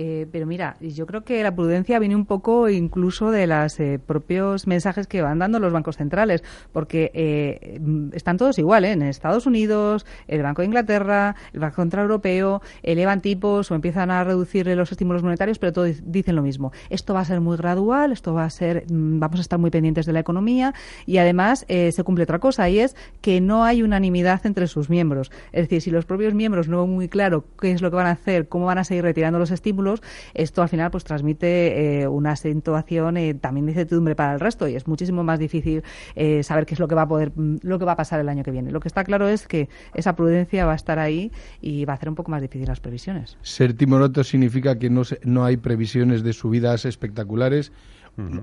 Eh, 0.00 0.26
pero 0.30 0.46
mira, 0.46 0.76
yo 0.80 1.06
creo 1.06 1.24
que 1.24 1.42
la 1.42 1.52
prudencia 1.54 1.98
viene 1.98 2.14
un 2.14 2.24
poco 2.24 2.68
incluso 2.68 3.32
de 3.32 3.48
los 3.48 3.80
eh, 3.80 3.98
propios 3.98 4.68
mensajes 4.68 5.08
que 5.08 5.22
van 5.22 5.40
dando 5.40 5.58
los 5.58 5.72
bancos 5.72 5.96
centrales, 5.96 6.44
porque 6.72 7.10
eh, 7.14 7.80
están 8.12 8.36
todos 8.36 8.60
igual, 8.60 8.84
¿eh? 8.84 8.92
En 8.92 9.02
Estados 9.02 9.46
Unidos, 9.46 10.06
el 10.28 10.42
Banco 10.42 10.62
de 10.62 10.66
Inglaterra, 10.66 11.34
el 11.52 11.58
Banco 11.58 11.82
Central 11.82 12.04
Europeo, 12.04 12.62
elevan 12.84 13.20
tipos 13.20 13.72
o 13.72 13.74
empiezan 13.74 14.12
a 14.12 14.22
reducir 14.22 14.68
los 14.68 14.92
estímulos 14.92 15.24
monetarios, 15.24 15.58
pero 15.58 15.72
todos 15.72 16.00
dicen 16.04 16.36
lo 16.36 16.42
mismo. 16.42 16.70
Esto 16.90 17.14
va 17.14 17.20
a 17.20 17.24
ser 17.24 17.40
muy 17.40 17.56
gradual, 17.56 18.12
esto 18.12 18.34
va 18.34 18.44
a 18.44 18.50
ser, 18.50 18.84
mm, 18.88 19.18
vamos 19.18 19.40
a 19.40 19.42
estar 19.42 19.58
muy 19.58 19.70
pendientes 19.70 20.06
de 20.06 20.12
la 20.12 20.20
economía 20.20 20.74
y 21.06 21.18
además 21.18 21.64
eh, 21.68 21.90
se 21.90 22.04
cumple 22.04 22.22
otra 22.22 22.38
cosa 22.38 22.68
y 22.68 22.78
es 22.78 22.94
que 23.20 23.40
no 23.40 23.64
hay 23.64 23.82
unanimidad 23.82 24.46
entre 24.46 24.68
sus 24.68 24.90
miembros. 24.90 25.32
Es 25.50 25.62
decir, 25.62 25.82
si 25.82 25.90
los 25.90 26.04
propios 26.04 26.34
miembros 26.34 26.68
no 26.68 26.82
ven 26.82 26.94
muy 26.94 27.08
claro 27.08 27.44
qué 27.60 27.72
es 27.72 27.82
lo 27.82 27.90
que 27.90 27.96
van 27.96 28.06
a 28.06 28.12
hacer, 28.12 28.46
cómo 28.48 28.66
van 28.66 28.78
a 28.78 28.84
seguir 28.84 29.02
retirando 29.02 29.40
los 29.40 29.50
estímulos, 29.50 29.87
esto 30.34 30.62
al 30.62 30.68
final 30.68 30.90
pues 30.90 31.04
transmite 31.04 32.00
eh, 32.02 32.08
una 32.08 32.32
acentuación 32.32 33.16
eh, 33.16 33.34
también 33.34 33.66
de 33.66 33.72
incertidumbre 33.72 34.14
para 34.14 34.34
el 34.34 34.40
resto 34.40 34.68
y 34.68 34.74
es 34.74 34.86
muchísimo 34.86 35.22
más 35.24 35.38
difícil 35.38 35.82
eh, 36.14 36.42
saber 36.42 36.66
qué 36.66 36.74
es 36.74 36.80
lo 36.80 36.88
que 36.88 36.94
va 36.94 37.02
a 37.02 37.08
poder 37.08 37.32
lo 37.36 37.78
que 37.78 37.84
va 37.84 37.92
a 37.92 37.96
pasar 37.96 38.20
el 38.20 38.28
año 38.28 38.42
que 38.42 38.50
viene. 38.50 38.70
Lo 38.70 38.80
que 38.80 38.88
está 38.88 39.04
claro 39.04 39.28
es 39.28 39.46
que 39.46 39.68
esa 39.94 40.16
prudencia 40.16 40.66
va 40.66 40.72
a 40.72 40.76
estar 40.76 40.98
ahí 40.98 41.32
y 41.60 41.84
va 41.84 41.94
a 41.94 41.96
hacer 41.96 42.08
un 42.08 42.14
poco 42.14 42.30
más 42.30 42.42
difícil 42.42 42.68
las 42.68 42.80
previsiones. 42.80 43.36
Ser 43.42 43.74
timoroto 43.74 44.24
significa 44.24 44.78
que 44.78 44.90
no, 44.90 45.04
se, 45.04 45.20
no 45.24 45.44
hay 45.44 45.56
previsiones 45.56 46.22
de 46.22 46.32
subidas 46.32 46.84
espectaculares 46.84 47.72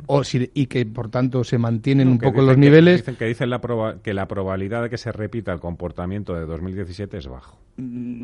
o 0.08 0.24
si- 0.24 0.50
y 0.54 0.68
que 0.68 0.86
por 0.86 1.10
tanto 1.10 1.44
se 1.44 1.58
mantienen 1.58 2.08
un 2.08 2.18
Que 2.20 2.28
poco 2.28 2.42
los 2.42 2.56
que- 2.56 2.62
niveles. 2.62 3.02
Dicen 3.02 3.16
que 3.16 3.26
dicen 3.26 3.50
la 3.50 3.60
proba- 3.62 4.02
que 4.02 4.14
la 4.14 4.28
probabilidad 4.28 4.84
de 4.84 4.90
que 4.90 4.98
se 4.98 5.12
repita 5.12 5.52
el 5.54 5.60
comportamiento 5.60 6.34
de 6.36 6.46
2017 6.46 7.18
es 7.18 7.28
bajo. 7.28 7.60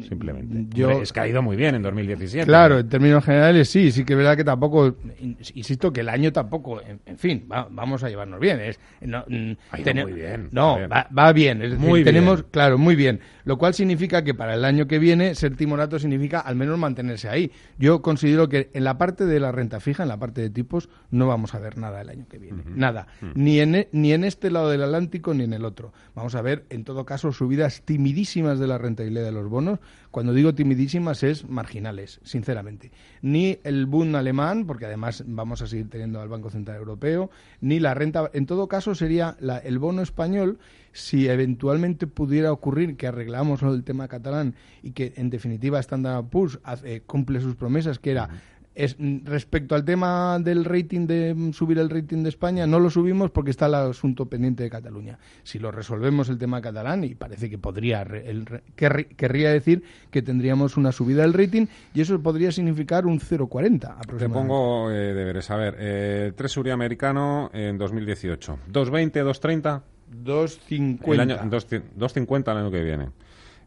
Simplemente. 0.08 0.56
Mm, 0.56 0.70
yo- 0.74 0.88
Hombre, 0.90 1.04
es 1.04 1.14
ido 1.30 1.42
muy 1.42 1.58
bien 1.58 1.76
en 1.76 1.82
2017. 1.82 2.46
Claro, 2.46 2.80
en 2.80 2.88
términos 2.88 3.24
generales 3.26 3.70
sí, 3.70 3.92
sí 3.92 4.06
que 4.06 4.14
es 4.14 4.18
verdad 4.18 4.38
que 4.38 4.46
tampoco, 4.46 4.96
in- 5.20 5.38
insisto, 5.56 5.92
que 5.92 6.00
el 6.02 6.10
año 6.10 6.32
tampoco, 6.32 6.82
en, 6.82 7.02
en 7.06 7.18
fin, 7.18 7.46
va- 7.52 7.68
vamos 7.70 8.02
a 8.04 8.10
llevarnos 8.10 8.40
bien. 8.40 8.60
Es, 8.62 8.80
no, 9.02 9.26
mm, 9.28 9.52
Ha 9.72 9.80
ido 9.82 9.94
muy 10.08 10.14
bien, 10.14 10.48
No, 10.54 10.78
ver. 10.78 10.92
va, 10.92 11.08
va 11.18 11.34
bien. 11.34 11.62
Es 11.62 11.72
decir, 11.72 11.86
Muy 11.86 12.04
tenemos, 12.06 12.38
bien. 12.42 12.48
claro, 12.52 12.78
muy 12.78 12.96
bien. 12.96 13.20
Lo 13.44 13.58
cual 13.58 13.74
significa 13.74 14.24
que 14.24 14.34
para 14.34 14.54
el 14.54 14.64
año 14.64 14.88
que 14.88 15.00
viene 15.00 15.36
ser 15.36 15.56
timorato 15.58 16.00
significa 16.00 16.40
al 16.40 16.56
menos 16.56 16.78
mantenerse 16.80 17.28
ahí. 17.28 17.52
Yo 17.78 18.02
considero 18.02 18.48
que 18.48 18.70
en 18.74 18.84
la 18.86 18.98
parte 18.98 19.26
de 19.26 19.40
la 19.40 19.52
renta 19.52 19.80
fija, 19.82 20.04
en 20.04 20.10
la 20.10 20.18
parte 20.18 20.42
de 20.42 20.50
tipos, 20.50 20.88
no 21.10 21.28
vamos 21.28 21.41
a 21.56 21.60
ver 21.60 21.78
nada 21.78 22.02
el 22.02 22.10
año 22.10 22.26
que 22.30 22.38
viene. 22.38 22.64
Nada. 22.66 23.08
Ni, 23.36 23.60
en, 23.60 23.76
e- 23.76 23.90
ni 23.92 24.14
en 24.14 24.24
este 24.24 24.52
lado 24.52 24.70
del 24.70 24.84
Atlántico 24.84 25.34
ni 25.34 25.44
en 25.44 25.54
el 25.54 25.66
otro. 25.66 25.94
Vamos 26.16 26.36
a 26.36 26.42
ver, 26.42 26.66
en 26.70 26.84
todo 26.84 27.06
caso, 27.06 27.32
subidas 27.32 27.82
timidísimas 27.84 28.60
de 28.60 28.68
la 28.68 28.78
rentabilidad 28.78 29.24
de 29.24 29.32
los 29.32 29.50
bonos. 29.50 29.80
Cuando 30.12 30.34
digo 30.34 30.54
timidísimas 30.54 31.24
es 31.24 31.48
marginales, 31.50 32.20
sinceramente. 32.24 32.92
Ni 33.22 33.60
el 33.64 33.86
boom 33.86 34.16
alemán, 34.16 34.66
porque 34.66 34.86
además 34.86 35.24
vamos 35.26 35.62
a 35.62 35.68
seguir 35.68 35.90
teniendo 35.90 36.20
al 36.22 36.28
Banco 36.30 36.50
Central 36.50 36.78
Europeo, 36.78 37.30
ni 37.62 37.80
la 37.80 37.94
renta. 37.94 38.30
En 38.34 38.46
todo 38.46 38.68
caso, 38.68 38.94
sería 38.96 39.38
la- 39.40 39.58
el 39.60 39.80
bono 39.80 40.02
español 40.02 40.60
si 40.94 41.30
eventualmente 41.30 42.06
pudiera 42.08 42.52
ocurrir 42.52 42.98
que 42.98 43.08
arreglamos 43.08 43.62
el 43.64 43.84
tema 43.86 44.10
catalán 44.10 44.56
y 44.84 44.92
que 44.92 45.14
en 45.16 45.30
definitiva 45.30 45.80
Standard 45.80 46.26
Poor's 46.26 46.60
eh, 46.84 47.02
cumple 47.06 47.40
sus 47.40 47.56
promesas, 47.56 47.98
que 47.98 48.12
era 48.12 48.30
es, 48.74 48.96
mm, 48.98 49.26
respecto 49.26 49.76
al 49.76 49.84
tema 49.84 50.40
del 50.40 50.64
rating 50.66 51.06
de 51.08 51.34
mm, 51.34 51.52
subir 51.54 51.78
el 51.80 51.90
rating 51.90 52.24
de 52.24 52.30
España, 52.30 52.66
no 52.66 52.80
lo 52.80 52.90
subimos 52.90 53.30
porque 53.32 53.52
está 53.52 53.66
el 53.66 53.76
asunto 53.76 54.28
pendiente 54.28 54.64
de 54.64 54.70
Cataluña. 54.70 55.20
Si 55.44 55.60
lo 55.60 55.72
resolvemos 55.72 56.30
el 56.30 56.38
tema 56.38 56.62
catalán, 56.62 57.04
y 57.04 57.16
parece 57.16 57.50
que 57.50 57.58
podría, 57.58 58.02
el 58.04 58.46
querri- 58.78 59.08
querría 59.16 59.52
decir 59.52 59.84
que 60.10 60.22
tendríamos 60.22 60.78
una 60.78 60.92
subida 60.92 61.24
del 61.24 61.34
rating 61.34 61.66
y 61.94 62.02
eso 62.02 62.22
podría 62.22 62.52
significar 62.52 63.06
un 63.06 63.20
0,40 63.20 63.80
Te 63.80 63.88
aproximadamente. 63.88 64.34
pongo 64.34 64.90
eh, 64.92 65.14
deberes. 65.14 65.52
A 65.52 65.56
ver, 65.58 65.76
eh, 65.80 66.32
Treasury 66.36 66.72
americano 66.72 67.50
en 67.54 67.78
2018. 67.78 68.58
2.20, 68.72 69.12
2.30. 69.24 69.82
2,50. 70.24 71.14
El 71.14 71.20
año, 71.20 71.36
2.50 71.38 71.82
2.50 71.98 72.52
el 72.52 72.58
año 72.58 72.72
que 72.72 72.84
viene. 72.84 73.10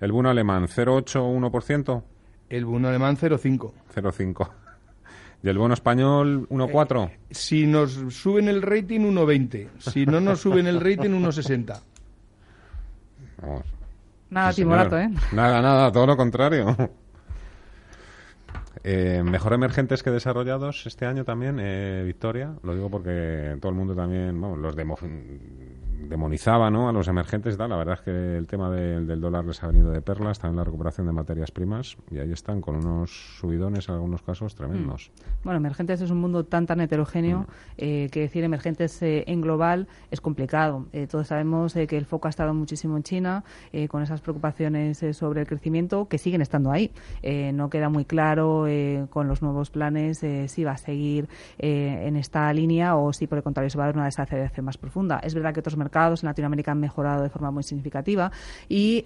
El 0.01 0.13
bono 0.13 0.29
alemán 0.31 0.67
0,8, 0.67 1.51
1%. 1.51 2.03
El 2.51 2.65
bono 2.65 2.89
alemán 2.89 3.17
0,5. 3.17 3.73
0,5. 3.95 4.51
Y 5.45 5.49
el 5.51 5.59
bono 5.59 5.75
español 5.75 6.49
1,4. 6.49 7.11
Si 7.31 7.67
nos 7.67 7.93
suben 7.93 8.49
el 8.49 8.63
rating, 8.63 9.01
1,20. 9.01 9.69
Si 9.79 10.07
no 10.07 10.19
nos 10.19 10.41
suben 10.41 10.67
el 10.67 10.81
rating, 10.81 11.11
1,60. 11.11 11.83
Vamos. 13.43 13.63
Nada 14.31 14.53
Sí, 14.53 14.63
timorato, 14.63 14.99
¿eh? 14.99 15.11
Nada, 15.33 15.61
nada, 15.61 15.93
todo 15.93 16.07
lo 16.07 16.17
contrario. 16.17 16.75
Eh, 18.83 19.23
mejor 19.25 19.53
emergentes 19.53 20.03
que 20.03 20.11
desarrollados 20.11 20.87
este 20.87 21.07
año 21.07 21.25
también, 21.25 21.59
eh, 21.61 22.03
Victoria. 22.05 22.55
Lo 22.63 22.75
digo 22.75 22.91
porque 22.91 23.57
todo 23.61 23.71
el 23.71 23.77
mundo 23.79 23.95
también, 23.95 24.41
bueno, 24.41 24.57
los 24.57 24.75
demo- 24.77 24.97
demonizaba 26.09 26.71
¿no? 26.71 26.89
a 26.89 26.93
los 26.93 27.09
emergentes 27.09 27.55
y 27.55 27.57
tal. 27.57 27.71
La 27.71 27.77
verdad 27.77 27.95
es 27.95 28.01
que 28.03 28.37
el 28.37 28.47
tema 28.47 28.71
del, 28.71 29.07
del 29.07 29.21
dólar 29.21 29.45
les 29.47 29.63
ha 29.63 29.69
venido 29.69 29.91
de 29.91 30.03
perlas, 30.03 30.39
también 30.39 30.59
la 30.59 30.65
recuperación 30.65 31.07
de 31.07 31.13
materias 31.13 31.51
primas. 31.51 31.97
Y 32.11 32.19
ahí 32.19 32.31
están 32.33 32.61
con 32.61 32.77
unos 32.77 33.39
subidones 33.41 33.89
en 33.89 33.95
algunos 33.95 34.21
casos 34.23 34.55
tremendos. 34.55 35.11
Bueno, 35.45 35.59
emergentes 35.59 36.01
es 36.03 36.11
un 36.11 36.19
mundo 36.19 36.45
tan 36.45 36.67
tan 36.67 36.81
heterogéneo 36.81 37.47
eh, 37.79 38.09
que 38.13 38.21
decir 38.21 38.45
emergentes 38.45 39.01
eh, 39.03 39.25
en 39.27 39.41
global 39.41 39.89
es 40.11 40.21
complicado. 40.21 40.87
Eh, 40.93 41.07
todos 41.07 41.29
sabemos 41.29 41.73
que 41.75 41.97
el 41.97 42.05
foco 42.05 42.29
ha 42.29 42.31
estado 42.31 42.53
muchísimo 42.53 42.97
en 42.97 43.03
China 43.03 43.45
eh, 43.73 43.89
con 43.89 44.03
esas 44.03 44.21
preocupaciones 44.21 45.03
sobre 45.13 45.41
el 45.41 45.47
crecimiento 45.47 46.07
que 46.09 46.19
siguen 46.19 46.43
estando 46.43 46.71
ahí. 46.71 46.93
No 47.55 47.71
queda 47.71 47.89
muy 47.89 48.05
claro 48.05 48.64
eh, 48.67 49.07
con 49.11 49.29
los 49.29 49.43
nuevos 49.43 49.71
planes 49.71 50.23
eh, 50.23 50.49
si 50.49 50.65
va 50.65 50.73
a 50.73 50.77
seguir 50.77 51.29
eh, 51.59 52.05
en 52.07 52.17
esta 52.17 52.53
línea 52.53 52.97
o 52.97 53.13
si 53.13 53.27
por 53.27 53.39
el 53.39 53.45
contrario 53.45 53.71
se 53.71 53.79
va 53.79 53.85
a 53.85 53.87
dar 53.89 53.97
una 53.97 54.05
desaceleración 54.07 54.67
más 54.67 54.79
profunda. 54.79 55.19
Es 55.23 55.35
verdad 55.35 55.53
que 55.53 55.61
otros 55.61 55.77
mercados 55.77 56.23
en 56.23 56.29
Latinoamérica 56.29 56.73
han 56.73 56.81
mejorado 56.81 57.23
de 57.23 57.31
forma 57.31 57.51
muy 57.51 57.63
significativa 57.63 58.31
y 58.69 59.05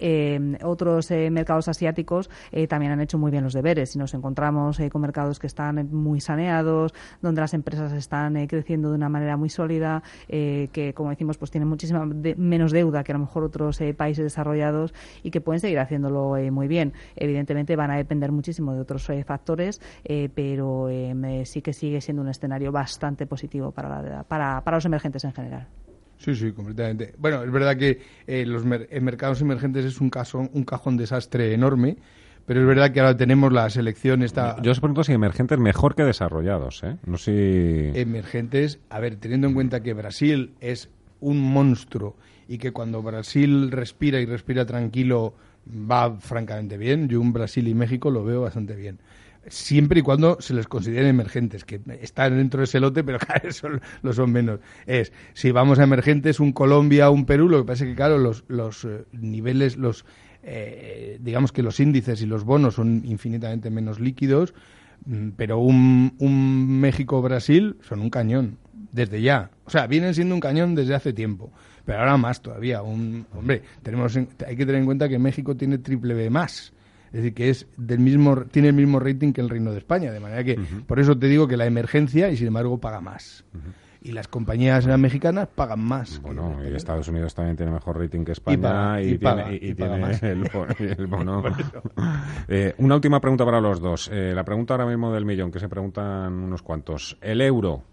otros 0.63 1.11
mercados 1.11 1.67
asiáticos 1.67 2.29
también 2.67 2.91
han 2.91 3.01
hecho 3.01 3.17
muy 3.17 3.31
bien 3.31 3.43
los 3.43 3.53
deberes. 3.53 3.91
Si 3.91 3.99
nos 3.99 4.13
encontramos 4.13 4.79
con 4.91 5.01
mercados 5.01 5.39
que 5.39 5.47
están 5.47 5.89
muy 5.91 6.21
saneados, 6.21 6.93
donde 7.21 7.41
las 7.41 7.53
empresas 7.53 7.91
están 7.93 8.47
creciendo 8.47 8.89
de 8.89 8.95
una 8.95 9.09
manera 9.09 9.37
muy 9.37 9.49
sólida, 9.49 10.03
que 10.27 10.93
como 10.95 11.09
decimos 11.09 11.37
pues 11.37 11.51
tienen 11.51 11.67
muchísima 11.67 12.05
menos 12.05 12.71
deuda 12.71 13.03
que 13.03 13.11
a 13.11 13.15
lo 13.15 13.19
mejor 13.19 13.43
otros 13.43 13.79
países 13.97 14.23
desarrollados 14.23 14.93
y 15.23 15.31
que 15.31 15.41
pueden 15.41 15.59
seguir 15.59 15.79
haciéndolo 15.79 16.35
muy 16.51 16.67
bien. 16.67 16.93
Evidentemente 17.15 17.75
van 17.75 17.91
a 17.91 17.97
depender 17.97 18.31
muchísimo 18.31 18.73
de 18.73 18.81
otros 18.81 19.09
eh, 19.09 19.23
factores, 19.49 19.81
eh, 20.03 20.29
pero 20.33 20.89
eh, 20.89 21.13
me- 21.15 21.45
sí 21.45 21.61
que 21.61 21.73
sigue 21.73 22.01
siendo 22.01 22.21
un 22.21 22.29
escenario 22.29 22.71
bastante 22.71 23.25
positivo 23.25 23.71
para, 23.71 24.01
la- 24.01 24.23
para, 24.23 24.61
para 24.63 24.77
los 24.77 24.85
emergentes 24.85 25.23
en 25.23 25.33
general. 25.33 25.67
Sí, 26.17 26.35
sí, 26.35 26.51
completamente. 26.51 27.13
Bueno, 27.17 27.43
es 27.43 27.51
verdad 27.51 27.75
que 27.77 27.99
eh, 28.27 28.45
los 28.45 28.63
mer- 28.65 28.87
en 28.91 29.03
mercados 29.03 29.41
emergentes 29.41 29.85
es 29.85 29.99
un, 30.01 30.09
caso, 30.09 30.39
un 30.53 30.63
cajón 30.65 30.97
desastre 30.97 31.53
enorme, 31.53 31.97
pero 32.45 32.61
es 32.61 32.67
verdad 32.67 32.91
que 32.91 32.99
ahora 32.99 33.15
tenemos 33.17 33.51
la 33.53 33.69
selección 33.69 34.21
esta 34.21 34.61
Yo 34.61 34.71
os 34.71 34.79
pregunto 34.79 35.03
si 35.03 35.13
emergentes 35.13 35.57
mejor 35.59 35.95
que 35.95 36.03
desarrollados. 36.03 36.83
¿eh? 36.83 36.97
No 37.05 37.17
sé 37.17 37.91
si... 37.93 37.99
emergentes. 37.99 38.79
A 38.89 38.99
ver, 38.99 39.15
teniendo 39.15 39.47
en 39.47 39.53
cuenta 39.53 39.81
que 39.81 39.93
Brasil 39.93 40.53
es 40.59 40.89
un 41.21 41.39
monstruo 41.39 42.15
y 42.47 42.57
que 42.57 42.71
cuando 42.71 43.01
Brasil 43.01 43.71
respira 43.71 44.19
y 44.19 44.25
respira 44.25 44.65
tranquilo 44.65 45.33
va 45.69 46.17
francamente 46.19 46.77
bien, 46.77 47.07
yo 47.07 47.21
un 47.21 47.31
Brasil 47.31 47.67
y 47.67 47.73
México 47.75 48.09
lo 48.09 48.23
veo 48.25 48.41
bastante 48.41 48.75
bien. 48.75 48.97
Siempre 49.49 49.99
y 49.99 50.03
cuando 50.03 50.37
se 50.39 50.53
les 50.53 50.67
consideren 50.67 51.07
emergentes, 51.07 51.65
que 51.65 51.81
están 52.01 52.37
dentro 52.37 52.59
de 52.59 52.65
ese 52.65 52.79
lote, 52.79 53.03
pero 53.03 53.17
cada 53.19 53.39
vez 53.39 53.55
son, 53.57 53.81
lo 54.01 54.13
son 54.13 54.31
menos. 54.31 54.59
Es, 54.85 55.11
si 55.33 55.51
vamos 55.51 55.79
a 55.79 55.83
emergentes, 55.83 56.39
un 56.39 56.51
Colombia, 56.53 57.09
un 57.09 57.25
Perú, 57.25 57.49
lo 57.49 57.59
que 57.59 57.65
pasa 57.67 57.83
es 57.83 57.89
que, 57.91 57.95
claro, 57.95 58.17
los, 58.17 58.45
los 58.47 58.85
eh, 58.85 59.05
niveles, 59.11 59.75
los 59.77 60.05
eh, 60.43 61.17
digamos 61.21 61.51
que 61.51 61.63
los 61.63 61.79
índices 61.79 62.21
y 62.21 62.25
los 62.25 62.43
bonos 62.45 62.75
son 62.75 63.01
infinitamente 63.05 63.69
menos 63.69 63.99
líquidos, 63.99 64.53
mm, 65.05 65.29
pero 65.35 65.57
un, 65.59 66.15
un 66.19 66.79
México-Brasil 66.79 67.75
son 67.81 67.99
un 68.01 68.09
cañón, 68.09 68.57
desde 68.91 69.21
ya. 69.21 69.51
O 69.65 69.69
sea, 69.69 69.87
vienen 69.87 70.13
siendo 70.13 70.35
un 70.35 70.41
cañón 70.41 70.75
desde 70.75 70.95
hace 70.95 71.11
tiempo, 71.13 71.51
pero 71.85 71.99
ahora 71.99 72.17
más 72.17 72.41
todavía. 72.41 72.81
Un, 72.81 73.25
hombre, 73.35 73.63
tenemos 73.83 74.15
en- 74.15 74.29
hay 74.47 74.55
que 74.55 74.65
tener 74.65 74.79
en 74.81 74.85
cuenta 74.85 75.09
que 75.09 75.19
México 75.19 75.55
tiene 75.57 75.77
triple 75.79 76.13
B 76.13 76.29
más. 76.29 76.71
Es 77.09 77.13
decir, 77.13 77.33
que 77.33 77.49
es 77.49 77.67
del 77.77 77.99
mismo, 77.99 78.35
tiene 78.45 78.67
el 78.69 78.73
mismo 78.75 78.99
rating 78.99 79.33
que 79.33 79.41
el 79.41 79.49
Reino 79.49 79.71
de 79.71 79.79
España. 79.79 80.11
De 80.11 80.19
manera 80.19 80.43
que, 80.43 80.59
por 80.87 80.99
eso 80.99 81.17
te 81.17 81.27
digo 81.27 81.47
que 81.47 81.57
la 81.57 81.65
emergencia, 81.65 82.29
y 82.29 82.37
sin 82.37 82.47
embargo, 82.47 82.79
paga 82.79 83.01
más. 83.01 83.43
Y 84.01 84.13
las 84.13 84.29
compañías 84.29 84.87
mexicanas 84.97 85.49
pagan 85.53 85.81
más. 85.81 86.21
Bueno, 86.21 86.57
y 86.63 86.73
Estados 86.73 87.07
Unidos 87.09 87.35
también 87.35 87.57
tiene 87.57 87.71
mejor 87.73 87.99
rating 87.99 88.23
que 88.23 88.31
España 88.31 88.61
paga, 88.61 89.01
y, 89.01 89.09
y 89.09 89.17
paga, 89.17 89.49
tiene, 89.49 89.65
y- 89.67 89.73
paga 89.73 90.73
tiene 90.75 90.93
el 90.93 91.07
bono. 91.07 91.43
Eh, 92.47 92.73
una 92.77 92.95
última 92.95 93.19
pregunta 93.19 93.43
para 93.45 93.59
los 93.59 93.79
dos. 93.81 94.09
Eh, 94.11 94.31
la 94.33 94.43
pregunta 94.45 94.73
ahora 94.73 94.85
mismo 94.85 95.11
del 95.13 95.25
millón, 95.25 95.51
que 95.51 95.59
se 95.59 95.67
preguntan 95.67 96.33
unos 96.33 96.61
cuantos. 96.61 97.17
¿El 97.21 97.41
euro 97.41 97.83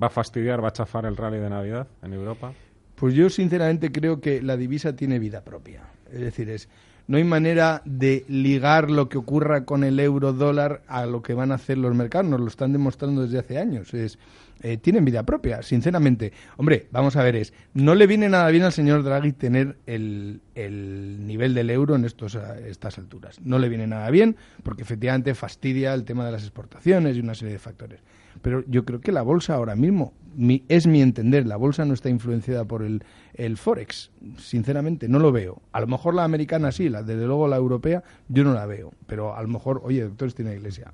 va 0.00 0.08
a 0.08 0.10
fastidiar, 0.10 0.62
va 0.62 0.68
a 0.68 0.72
chafar 0.72 1.06
el 1.06 1.16
rally 1.16 1.38
de 1.38 1.48
Navidad 1.50 1.88
en 2.02 2.12
Europa? 2.12 2.52
Pues 2.94 3.14
yo 3.14 3.28
sinceramente 3.30 3.90
creo 3.92 4.20
que 4.20 4.42
la 4.42 4.56
divisa 4.56 4.94
tiene 4.94 5.18
vida 5.18 5.42
propia. 5.42 5.84
Es 6.12 6.20
decir, 6.20 6.48
es 6.50 6.68
no 7.08 7.18
hay 7.18 7.24
manera 7.24 7.82
de 7.84 8.24
ligar 8.28 8.90
lo 8.90 9.08
que 9.08 9.18
ocurra 9.18 9.64
con 9.64 9.84
el 9.84 10.00
euro 10.00 10.32
dólar 10.32 10.82
a 10.88 11.06
lo 11.06 11.22
que 11.22 11.34
van 11.34 11.52
a 11.52 11.56
hacer 11.56 11.78
los 11.78 11.94
mercados. 11.94 12.28
Nos 12.28 12.40
lo 12.40 12.48
están 12.48 12.72
demostrando 12.72 13.22
desde 13.22 13.38
hace 13.38 13.58
años. 13.58 13.94
Es 13.94 14.18
eh, 14.62 14.76
tienen 14.78 15.04
vida 15.04 15.22
propia, 15.24 15.62
sinceramente. 15.62 16.32
Hombre, 16.56 16.86
vamos 16.90 17.16
a 17.16 17.22
ver, 17.22 17.36
es 17.36 17.52
no 17.74 17.94
le 17.94 18.06
viene 18.06 18.28
nada 18.28 18.48
bien 18.50 18.64
al 18.64 18.72
señor 18.72 19.02
Draghi 19.02 19.32
tener 19.32 19.76
el, 19.86 20.40
el 20.54 21.26
nivel 21.26 21.54
del 21.54 21.70
euro 21.70 21.94
en 21.96 22.04
estos, 22.04 22.36
estas 22.66 22.98
alturas. 22.98 23.40
No 23.42 23.58
le 23.58 23.68
viene 23.68 23.86
nada 23.86 24.10
bien 24.10 24.36
porque 24.62 24.82
efectivamente 24.82 25.34
fastidia 25.34 25.92
el 25.94 26.04
tema 26.04 26.24
de 26.26 26.32
las 26.32 26.42
exportaciones 26.42 27.16
y 27.16 27.20
una 27.20 27.34
serie 27.34 27.52
de 27.54 27.58
factores. 27.58 28.00
Pero 28.42 28.62
yo 28.66 28.84
creo 28.84 29.00
que 29.00 29.12
la 29.12 29.22
bolsa 29.22 29.54
ahora 29.54 29.76
mismo, 29.76 30.12
mi- 30.34 30.62
es 30.68 30.86
mi 30.86 31.00
entender, 31.00 31.46
la 31.46 31.56
bolsa 31.56 31.86
no 31.86 31.94
está 31.94 32.10
influenciada 32.10 32.66
por 32.66 32.82
el, 32.82 33.02
el 33.34 33.56
Forex. 33.56 34.10
Sinceramente, 34.38 35.08
no 35.08 35.18
lo 35.18 35.32
veo. 35.32 35.62
A 35.72 35.80
lo 35.80 35.86
mejor 35.86 36.14
la 36.14 36.24
americana 36.24 36.70
sí, 36.70 36.90
la, 36.90 37.02
desde 37.02 37.24
luego 37.26 37.48
la 37.48 37.56
europea 37.56 38.02
yo 38.28 38.44
no 38.44 38.52
la 38.52 38.66
veo. 38.66 38.92
Pero 39.06 39.34
a 39.34 39.40
lo 39.42 39.48
mejor, 39.48 39.80
oye, 39.84 40.02
doctor, 40.02 40.32
tiene 40.34 40.54
iglesia. 40.54 40.92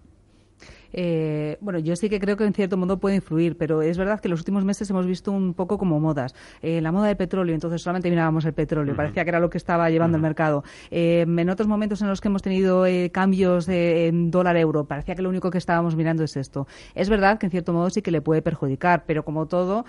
Eh, 0.92 1.58
bueno, 1.60 1.78
yo 1.78 1.96
sí 1.96 2.08
que 2.08 2.20
creo 2.20 2.36
que 2.36 2.44
en 2.44 2.52
cierto 2.52 2.76
modo 2.76 2.98
puede 2.98 3.16
influir, 3.16 3.56
pero 3.56 3.82
es 3.82 3.98
verdad 3.98 4.20
que 4.20 4.28
en 4.28 4.32
los 4.32 4.40
últimos 4.40 4.64
meses 4.64 4.88
hemos 4.90 5.06
visto 5.06 5.32
un 5.32 5.54
poco 5.54 5.78
como 5.78 6.00
modas. 6.00 6.34
Eh, 6.60 6.80
la 6.80 6.92
moda 6.92 7.08
del 7.08 7.16
petróleo, 7.16 7.54
entonces 7.54 7.82
solamente 7.82 8.10
mirábamos 8.10 8.44
el 8.44 8.52
petróleo, 8.52 8.94
parecía 8.94 9.24
que 9.24 9.30
era 9.30 9.40
lo 9.40 9.50
que 9.50 9.58
estaba 9.58 9.88
llevando 9.90 10.16
el 10.16 10.22
mercado. 10.22 10.64
Eh, 10.90 11.24
en 11.26 11.50
otros 11.50 11.68
momentos 11.68 12.02
en 12.02 12.08
los 12.08 12.20
que 12.20 12.28
hemos 12.28 12.42
tenido 12.42 12.84
cambios 13.10 13.68
en 13.68 14.30
dólar-euro, 14.30 14.84
parecía 14.84 15.14
que 15.14 15.22
lo 15.22 15.28
único 15.28 15.50
que 15.50 15.58
estábamos 15.58 15.96
mirando 15.96 16.24
es 16.24 16.36
esto. 16.36 16.66
Es 16.94 17.08
verdad 17.08 17.38
que 17.38 17.46
en 17.46 17.50
cierto 17.50 17.72
modo 17.72 17.90
sí 17.90 18.02
que 18.02 18.10
le 18.10 18.20
puede 18.20 18.42
perjudicar, 18.42 19.04
pero 19.06 19.24
como 19.24 19.46
todo, 19.46 19.84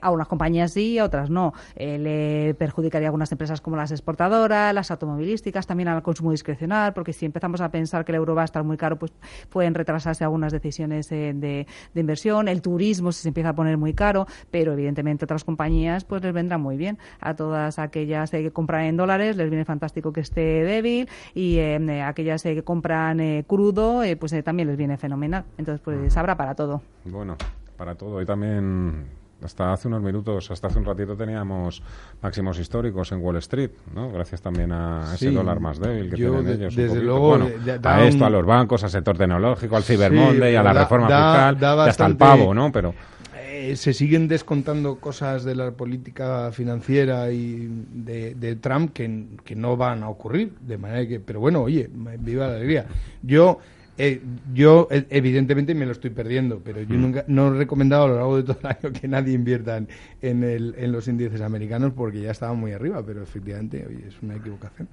a 0.00 0.10
unas 0.10 0.28
compañías 0.28 0.72
sí, 0.72 0.98
a 0.98 1.04
otras 1.04 1.30
no. 1.30 1.52
le 1.76 2.54
perjudicaría 2.58 3.08
a 3.08 3.10
algunas 3.10 3.32
empresas 3.32 3.60
como 3.60 3.76
las 3.76 3.90
exportadoras, 3.90 4.74
las 4.74 4.90
automovilísticas, 4.90 5.66
también 5.66 5.88
al 5.88 6.02
consumo 6.02 6.30
discrecional, 6.30 6.92
porque 6.92 7.12
si 7.12 7.26
empezamos 7.26 7.60
a 7.60 7.70
pensar 7.70 8.04
que 8.04 8.12
el 8.12 8.16
euro 8.16 8.34
va 8.34 8.42
a 8.42 8.44
estar 8.44 8.64
muy 8.64 8.76
caro, 8.76 8.98
pues 8.98 9.12
pueden 9.50 9.74
retrasarse 9.74 10.24
algunas 10.32 10.52
decisiones 10.52 11.12
eh, 11.12 11.32
de, 11.34 11.66
inversión. 11.94 12.48
El 12.48 12.62
turismo 12.62 13.12
se 13.12 13.28
empieza 13.28 13.50
a 13.50 13.54
poner 13.54 13.76
muy 13.76 13.92
caro, 13.92 14.26
pero 14.50 14.72
evidentemente 14.72 15.26
otras 15.26 15.44
compañías 15.44 16.04
pues 16.04 16.22
les 16.22 16.32
vendrá 16.32 16.56
muy 16.56 16.78
bien. 16.78 16.98
A 17.20 17.34
todas 17.36 17.78
aquellas 17.78 18.32
eh, 18.32 18.42
que 18.42 18.50
compran 18.50 18.86
en 18.86 18.96
dólares 18.96 19.36
les 19.36 19.50
viene 19.50 19.66
fantástico 19.66 20.10
que 20.12 20.20
esté 20.20 20.64
débil 20.64 21.08
y 21.34 21.58
eh, 21.58 22.02
aquellas 22.02 22.42
que 22.42 22.62
compran 22.62 23.42
crudo 23.46 24.02
pues 24.18 24.34
también 24.42 24.68
les 24.68 24.78
viene 24.78 24.96
fenomenal. 24.96 25.44
Entonces 25.58 25.82
pues 25.84 26.16
habrá 26.16 26.34
para 26.36 26.54
todo. 26.54 26.80
Bueno, 27.04 27.36
para 27.76 27.94
todo. 27.94 28.22
Y 28.22 28.24
también 28.24 29.04
hasta 29.44 29.72
hace 29.72 29.88
unos 29.88 30.02
minutos, 30.02 30.50
hasta 30.50 30.68
hace 30.68 30.78
un 30.78 30.84
ratito 30.84 31.16
teníamos 31.16 31.82
máximos 32.20 32.58
históricos 32.58 33.12
en 33.12 33.20
Wall 33.20 33.36
Street, 33.36 33.70
¿no? 33.94 34.10
Gracias 34.10 34.42
también 34.42 34.72
a 34.72 35.12
ese 35.14 35.30
dólar 35.30 35.60
más 35.60 35.78
débil 35.78 36.10
que 36.10 36.16
tienen 36.16 36.48
ellos. 36.48 36.74
Desde 36.74 37.02
luego, 37.02 37.38
a 37.82 38.04
esto, 38.04 38.24
a 38.24 38.30
los 38.30 38.44
bancos, 38.44 38.84
al 38.84 38.90
sector 38.90 39.16
tecnológico, 39.16 39.76
al 39.76 39.82
Cyber 39.82 40.12
Monday, 40.12 40.56
a 40.56 40.62
la 40.62 40.72
reforma 40.72 41.06
fiscal, 41.06 41.64
hasta 41.80 42.06
el 42.06 42.16
pavo, 42.16 42.54
¿no? 42.54 42.70
Pero 42.72 42.94
eh, 43.36 43.76
se 43.76 43.92
siguen 43.92 44.28
descontando 44.28 44.96
cosas 44.96 45.44
de 45.44 45.54
la 45.54 45.70
política 45.70 46.50
financiera 46.52 47.30
y 47.30 47.68
de, 47.92 48.56
Trump 48.60 48.92
que, 48.92 49.26
que, 49.44 49.54
no 49.54 49.76
van 49.76 50.02
a 50.02 50.08
ocurrir, 50.08 50.54
de 50.60 50.78
manera 50.78 51.06
que, 51.06 51.20
pero 51.20 51.40
bueno, 51.40 51.62
oye, 51.62 51.88
viva 51.92 52.48
la 52.48 52.54
alegría. 52.54 52.86
Yo 53.22 53.58
eh, 53.98 54.22
yo, 54.54 54.88
eh, 54.90 55.06
evidentemente, 55.10 55.74
me 55.74 55.84
lo 55.84 55.92
estoy 55.92 56.10
perdiendo, 56.10 56.60
pero 56.64 56.80
yo 56.82 56.96
mm. 56.96 57.00
nunca 57.00 57.24
no 57.26 57.54
he 57.54 57.58
recomendado 57.58 58.04
a 58.04 58.08
lo 58.08 58.14
largo 58.14 58.36
de 58.38 58.42
todo 58.42 58.58
el 58.62 58.66
año 58.66 59.00
que 59.00 59.08
nadie 59.08 59.34
invierta 59.34 59.76
en, 59.76 60.44
el, 60.44 60.74
en 60.78 60.92
los 60.92 61.08
índices 61.08 61.40
americanos 61.40 61.92
porque 61.94 62.22
ya 62.22 62.30
estaban 62.30 62.58
muy 62.58 62.72
arriba, 62.72 63.04
pero 63.04 63.22
efectivamente, 63.22 63.84
oye, 63.86 64.08
es 64.08 64.22
una 64.22 64.36
equivocación. 64.36 64.88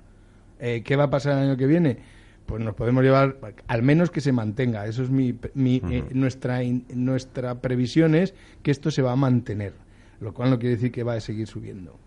Eh, 0.60 0.84
¿Qué 0.84 0.96
va 0.98 1.06
a 1.06 1.10
pasar 1.10 1.38
el 1.38 1.50
año 1.50 1.58
que 1.58 1.68
viene? 1.68 1.98
Pues 2.46 2.62
nos 2.64 2.76
podemos 2.76 3.04
llevar, 3.04 3.38
al 3.68 3.84
menos 3.84 4.10
que 4.10 4.22
se 4.22 4.32
mantenga. 4.32 4.86
Eso 4.88 5.04
es 5.04 5.10
mi, 5.10 5.38
mi 5.54 5.82
nuestra, 6.12 6.60
nuestra 6.94 7.62
previsión 7.62 8.16
es 8.16 8.34
que 8.64 8.72
esto 8.72 8.90
se 8.90 9.04
va 9.04 9.12
a 9.12 9.16
mantener, 9.16 9.74
lo 10.20 10.34
cual 10.34 10.50
no 10.50 10.58
quiere 10.58 10.76
decir 10.76 10.92
que 10.92 11.04
va 11.04 11.14
a 11.14 11.20
seguir 11.20 11.46
subiendo 11.46 12.00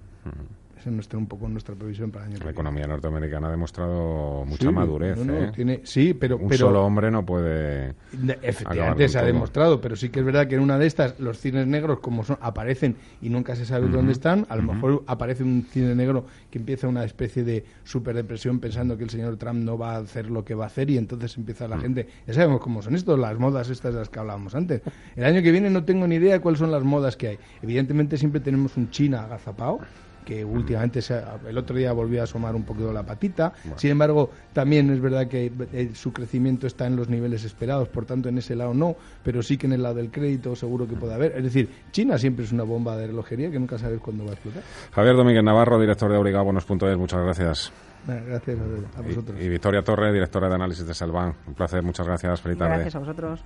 nuestra, 0.87 1.19
un 1.19 1.27
poco 1.27 1.49
nuestra 1.49 1.75
previsión 1.75 2.11
para 2.11 2.27
el 2.27 2.33
año 2.33 2.45
La 2.45 2.51
economía 2.51 2.87
norteamericana 2.87 3.49
ha 3.49 3.51
demostrado 3.51 4.45
mucha 4.45 4.71
madurez. 4.71 5.19
¿eh? 5.19 5.81
sí, 5.85 6.15
pero... 6.15 6.37
Un 6.37 6.53
solo 6.53 6.85
hombre 6.85 7.11
no 7.11 7.25
puede... 7.25 7.95
Efectivamente 8.43 9.09
se 9.09 9.19
ha 9.19 9.23
demostrado, 9.23 9.81
pero 9.81 9.97
sí 9.97 10.09
que 10.09 10.21
es 10.21 10.27
verdad 10.27 10.47
que 10.49 10.57
en 10.57 10.61
una 10.61 10.79
de 10.79 10.87
estas 10.87 11.19
los 11.21 11.39
cines 11.39 11.67
negros 11.67 12.01
como 12.01 12.25
son 12.25 12.39
aparecen 12.41 12.97
y 13.21 13.29
nunca 13.29 13.55
se 13.57 13.65
sabe 13.65 13.89
dónde 13.89 14.13
están, 14.13 14.47
a 14.49 14.57
lo 14.57 14.63
mejor 14.63 15.05
aparece 15.07 15.43
un 15.43 15.67
cine 15.71 15.95
negro 15.95 16.27
que 16.51 16.59
empieza 16.59 16.89
una 16.89 17.05
especie 17.05 17.45
de 17.45 17.65
superdepresión 17.85 18.59
pensando 18.59 18.97
que 18.97 19.05
el 19.05 19.11
señor 19.11 19.37
Trump 19.37 19.63
no 19.63 19.79
va 19.79 19.95
a 19.95 19.99
hacer 19.99 20.31
lo 20.31 20.45
que 20.45 20.55
va 20.55 20.65
a 20.65 20.67
hacer 20.67 20.91
y 20.91 20.99
entonces 20.99 21.37
empieza 21.37 21.69
la 21.69 21.79
gente... 21.79 22.09
Ya 22.27 22.35
sabemos 22.35 22.61
cómo 22.61 22.83
son 22.83 22.95
estos, 22.95 23.19
las 23.19 23.39
modas 23.39 23.71
estas 23.71 23.95
de 23.95 24.01
las 24.01 24.09
que 24.09 24.19
hablábamos 24.19 24.55
antes. 24.55 24.83
El 25.17 25.25
año 25.25 25.43
que 25.43 25.51
viene 25.51 25.71
no 25.71 25.85
tengo 25.85 26.07
ni 26.07 26.17
idea 26.17 26.35
de 26.35 26.41
cuáles 26.41 26.59
son 26.59 26.71
las 26.71 26.83
modas 26.83 27.17
que 27.17 27.29
hay. 27.29 27.39
Evidentemente 27.63 28.17
siempre 28.17 28.41
tenemos 28.41 28.77
un 28.77 28.91
China 28.91 29.25
agazapado 29.25 29.81
que 30.25 30.45
últimamente 30.45 31.01
el 31.49 31.59
otro 31.59 31.77
día 31.77 31.93
volvió 31.93 32.21
a 32.21 32.25
asomar 32.25 32.55
un 32.55 32.65
poquito 32.65 32.93
la 32.93 33.03
patita. 33.03 33.53
Sin 33.77 33.91
embargo, 33.91 34.31
también 34.53 34.91
es 34.91 35.01
verdad 35.01 35.27
que 35.27 35.53
eh, 35.73 35.91
su 35.95 36.13
crecimiento 36.13 36.67
está 36.67 36.87
en 36.87 36.97
los 36.97 37.09
niveles 37.09 37.45
esperados, 37.45 37.89
por 37.89 38.05
tanto 38.05 38.29
en 38.29 38.39
ese 38.39 38.57
lado 38.57 38.75
no, 38.75 38.97
pero 39.23 39.43
sí 39.43 39.57
que 39.57 39.67
en 39.67 39.73
el 39.73 39.83
lado 39.83 39.97
del 39.97 40.11
crédito 40.11 40.55
seguro 40.57 40.87
que 40.87 40.95
puede 40.95 41.15
haber. 41.15 41.37
Es 41.37 41.45
decir, 41.45 41.69
China 41.91 42.19
siempre 42.19 42.45
es 42.45 42.53
una 42.53 42.65
bomba 42.65 42.97
de 42.97 43.07
relojería 43.07 43.51
que 43.51 43.59
nunca 43.59 43.79
sabes 43.79 44.01
cuándo 44.01 44.25
va 44.25 44.31
a 44.31 44.35
explotar. 44.35 44.63
Javier 44.93 45.17
Domínguez 45.17 45.45
Navarro, 45.45 45.81
director 45.81 46.11
de 46.11 46.19
Obligabonos.es, 46.19 46.97
muchas 46.97 47.23
gracias. 47.23 47.73
Gracias 48.07 48.59
a, 48.97 49.01
vosotros. 49.01 49.41
Y, 49.41 49.49
Victoria 49.49 49.83
Torre, 49.83 50.13
directora 50.13 50.49
de 50.49 50.55
análisis 50.55 50.87
de 50.87 50.95
Salvan. 50.95 51.35
Un 51.47 51.55
placer, 51.55 51.83
muchas 51.83 52.07
gracias. 52.07 52.41
Feliz 52.41 52.59
tarde. 52.59 52.75
Gracias 52.75 52.97
a 52.97 52.99
vosotros. 52.99 53.45